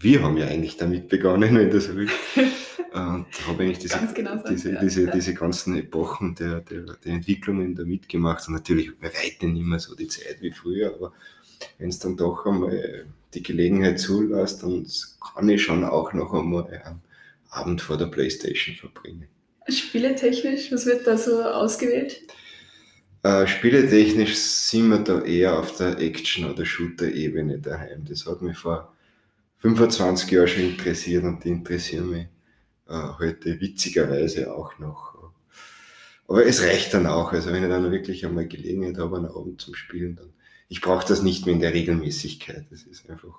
[0.00, 2.14] wir haben ja eigentlich damit begonnen, wenn du so willst.
[2.92, 4.48] Und habe eigentlich diese, genau so.
[4.48, 5.10] diese, ja, diese, ja.
[5.10, 8.48] diese ganzen Epochen der, der, der Entwicklungen da mitgemacht.
[8.48, 11.12] Und natürlich bei weitem nicht mehr so die Zeit wie früher, aber
[11.78, 14.86] wenn es dann doch einmal die Gelegenheit zulässt, dann
[15.34, 17.02] kann ich schon auch noch einmal einen
[17.50, 19.28] Abend vor der Playstation verbringen.
[19.68, 22.22] Spieletechnisch, was wird da so ausgewählt?
[23.22, 28.04] Äh, spieletechnisch sind wir da eher auf der Action- oder Shooter-Ebene daheim.
[28.04, 28.94] Das hat mich vor
[29.58, 32.26] 25 Jahren schon interessiert und die interessieren mich
[32.88, 35.18] äh, heute witzigerweise auch noch.
[36.28, 37.32] Aber es reicht dann auch.
[37.32, 40.32] Also wenn ich dann wirklich einmal Gelegenheit habe, einen Abend zum Spielen, dann
[40.68, 42.66] ich brauche das nicht mehr in der Regelmäßigkeit.
[42.70, 43.34] Das ist einfach,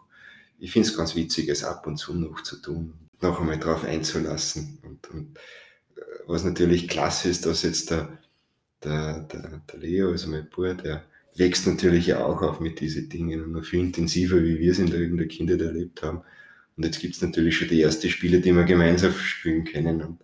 [0.57, 3.84] ich finde es ganz witzig, es ab und zu noch zu tun, noch einmal drauf
[3.86, 4.80] einzulassen.
[4.82, 5.38] Und, und
[5.95, 8.18] äh, was natürlich klasse ist, dass jetzt der,
[8.84, 11.03] der, der, der Leo, also mein Bruder, der
[11.36, 14.89] wächst natürlich auch auf mit diesen Dingen und noch viel intensiver, wie wir es in
[14.89, 16.21] der, in der Kindheit erlebt haben.
[16.75, 20.01] Und jetzt gibt es natürlich schon die ersten Spiele, die wir gemeinsam spielen können.
[20.01, 20.19] Und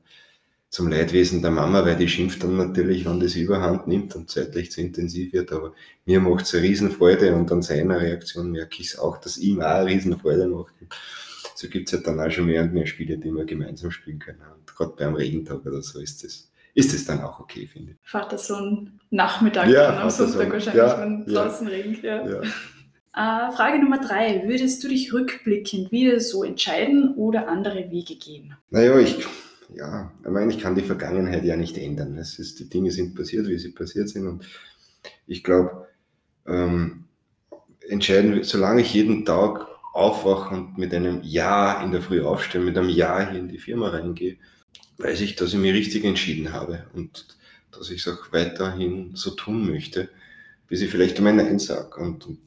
[0.69, 4.71] zum Leidwesen der Mama, weil die schimpft dann natürlich, wenn das überhand nimmt und zeitlich
[4.71, 5.51] zu intensiv wird.
[5.53, 5.73] Aber
[6.05, 9.61] mir macht es eine Riesenfreude und an seiner Reaktion merke ich es auch, dass ihm
[9.61, 10.73] auch eine Riesenfreude macht.
[11.55, 14.19] So gibt es ja dann auch schon mehr und mehr Spiele, die wir gemeinsam spielen
[14.19, 14.41] können.
[14.53, 17.97] Und gerade beim Regentag oder so ist das, ist das dann auch okay, finde ich.
[18.03, 22.03] Vater so ein Nachmittag ja, am Sonntag wahrscheinlich, ja, wenn draußen ja, regnet.
[22.03, 23.47] Ja.
[23.47, 24.43] Äh, Frage Nummer drei.
[24.45, 28.55] Würdest du dich rückblickend wieder so entscheiden oder andere Wege gehen?
[28.69, 29.25] Naja, ich,
[29.73, 32.17] ja, ich meine, ich kann die Vergangenheit ja nicht ändern.
[32.17, 34.27] Es ist, die Dinge sind passiert, wie sie passiert sind.
[34.27, 34.45] Und
[35.27, 35.87] ich glaube,
[36.45, 37.05] ähm,
[37.87, 42.77] entscheiden, solange ich jeden Tag aufwache und mit einem Ja in der Früh aufstehe, mit
[42.77, 44.35] einem Ja hier in die Firma reingehe,
[44.97, 47.25] weiß ich, dass ich mich richtig entschieden habe und
[47.71, 50.09] dass ich es auch weiterhin so tun möchte
[50.67, 51.99] bis ich vielleicht um ein Nein sage.
[52.01, 52.39] Und, und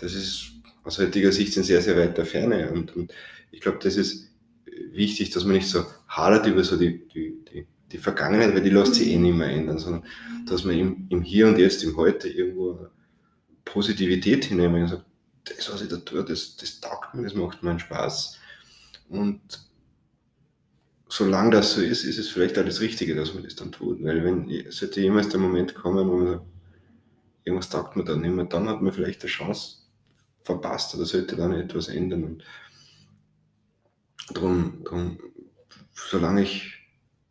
[0.00, 0.52] das ist
[0.84, 2.70] aus heutiger Sicht in sehr, sehr weiter Ferne.
[2.70, 3.12] Und, und
[3.50, 4.30] ich glaube, das ist
[4.92, 8.70] wichtig, dass man nicht so hadert über so die, die, die, die Vergangenheit, weil die
[8.70, 10.04] lässt sich eh nicht mehr ändern, sondern
[10.46, 12.88] dass man im, im Hier und Jetzt, im Heute irgendwo
[13.64, 15.04] Positivität hinnehmen und sagt,
[15.44, 18.38] das, was ich da tue, das, das taugt mir, das macht mir einen Spaß.
[19.08, 19.40] Und
[21.08, 24.02] solange das so ist, ist es vielleicht auch das Richtige, dass man das dann tut.
[24.02, 26.46] Weil wenn sollte jemals der Moment kommen, wo man sagt,
[27.44, 29.78] irgendwas taugt mir dann nicht mehr, dann hat man vielleicht eine Chance
[30.42, 32.24] verpasst oder sollte dann etwas ändern.
[32.24, 32.44] Und
[34.30, 35.18] darum, darum,
[35.94, 36.74] solange ich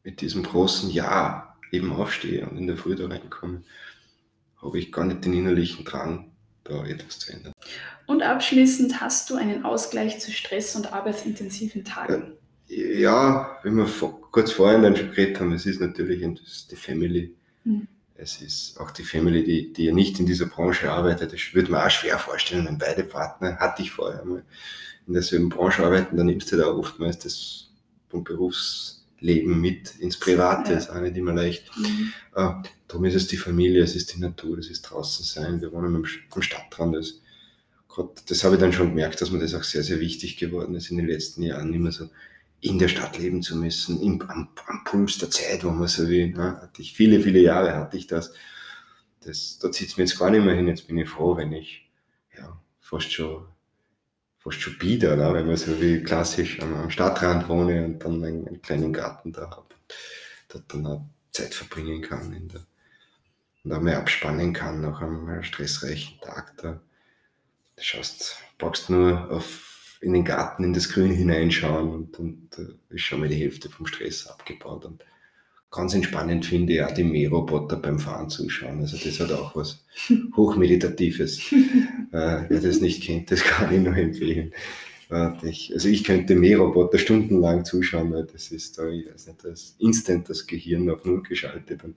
[0.03, 3.63] mit diesem großen Ja eben aufstehe und in der Früh da reinkomme,
[4.61, 6.31] habe ich gar nicht den innerlichen Drang,
[6.63, 7.53] da etwas zu ändern.
[8.07, 12.33] Und abschließend hast du einen Ausgleich zu Stress- und arbeitsintensiven Tagen?
[12.33, 13.85] Ja, wie wir
[14.31, 16.23] kurz vorhin dann schon geredet haben, es ist natürlich
[16.69, 17.33] die Family.
[17.63, 17.87] Mhm.
[18.17, 21.33] Es ist auch die Family, die, die ja nicht in dieser Branche arbeitet.
[21.33, 24.43] Das würde man auch schwer vorstellen, wenn beide Partner, hatte ich vorher mal,
[25.07, 27.69] in derselben Branche arbeiten, dann nimmst du da oftmals das
[28.09, 30.77] vom Berufsleben mit ins Private, ja.
[30.77, 31.69] ist auch nicht immer leicht.
[31.77, 32.13] Mhm.
[32.35, 35.61] Uh, darum ist es die Familie, es ist die Natur, es ist draußen sein.
[35.61, 36.95] Wir wohnen am, am Stadtrand.
[36.95, 37.21] Das,
[37.87, 40.75] Gott, das habe ich dann schon gemerkt, dass mir das auch sehr, sehr wichtig geworden
[40.75, 42.09] ist in den letzten Jahren, immer so
[42.65, 46.07] in der Stadt leben zu müssen, im, am, am Puls der Zeit, wo man so
[46.07, 46.31] will.
[46.31, 46.59] Ne?
[46.61, 48.33] Hatte ich, viele, viele Jahre hatte ich das.
[49.23, 50.67] das da zieht es mir jetzt gar nicht mehr hin.
[50.67, 51.89] Jetzt bin ich froh, wenn ich
[52.37, 53.45] ja, fast schon
[54.39, 55.33] fast schon bieder, ne?
[55.33, 59.31] wenn man so wie klassisch am, am Stadtrand wohne und dann einen, einen kleinen Garten
[59.31, 59.75] da habe,
[60.49, 62.61] dort dann auch Zeit verbringen kann der,
[63.63, 66.55] und auch mehr abspannen kann nach einem stressreichen Tag.
[66.57, 66.79] Da,
[67.75, 69.74] da schaust, brauchst nur auf
[70.05, 73.69] in den Garten, in das Grün hineinschauen und, und äh, ist schon mal die Hälfte
[73.69, 74.85] vom Stress abgebaut.
[74.85, 75.03] Und
[75.71, 78.79] ganz entspannend finde ich auch die Mähroboter beim Fahren zuschauen.
[78.81, 79.83] Also das hat auch was
[80.35, 81.51] Hochmeditatives.
[82.11, 84.53] äh, wer das nicht kennt, das kann ich nur empfehlen.
[85.43, 89.75] Ich, also ich könnte Mähroboter stundenlang zuschauen, weil das ist da, ich weiß nicht, das
[89.77, 91.95] instant das Gehirn auf Null geschaltet und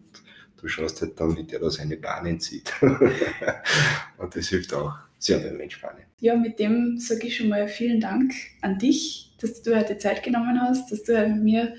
[0.61, 2.71] du schaust halt dann, wie der da seine Bahnen zieht.
[4.19, 6.03] und das hilft auch sehr beim Entspannen.
[6.21, 10.23] Ja, mit dem sage ich schon mal vielen Dank an dich, dass du heute Zeit
[10.23, 11.75] genommen hast, dass du mit mir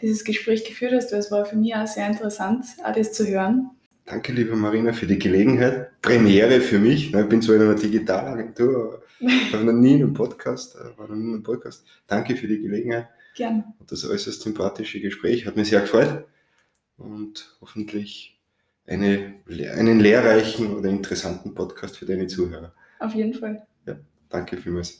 [0.00, 3.26] dieses Gespräch geführt hast, weil es war für mich auch sehr interessant, auch das zu
[3.26, 3.70] hören.
[4.06, 5.90] Danke, liebe Marina, für die Gelegenheit.
[6.02, 7.14] Premiere für mich.
[7.14, 9.02] Ich bin zwar in einer Digitalagentur,
[9.52, 11.84] aber noch nie in einem Podcast, äh, war noch nie in einem Podcast.
[12.06, 13.08] Danke für die Gelegenheit.
[13.36, 13.64] Gerne.
[13.78, 16.24] Und das äußerst sympathische Gespräch hat mir sehr gefreut.
[16.96, 18.38] Und hoffentlich
[18.86, 22.74] eine, einen lehrreichen oder interessanten Podcast für deine Zuhörer.
[23.00, 23.66] Auf jeden Fall.
[23.86, 23.96] Ja,
[24.28, 24.98] danke vielmals.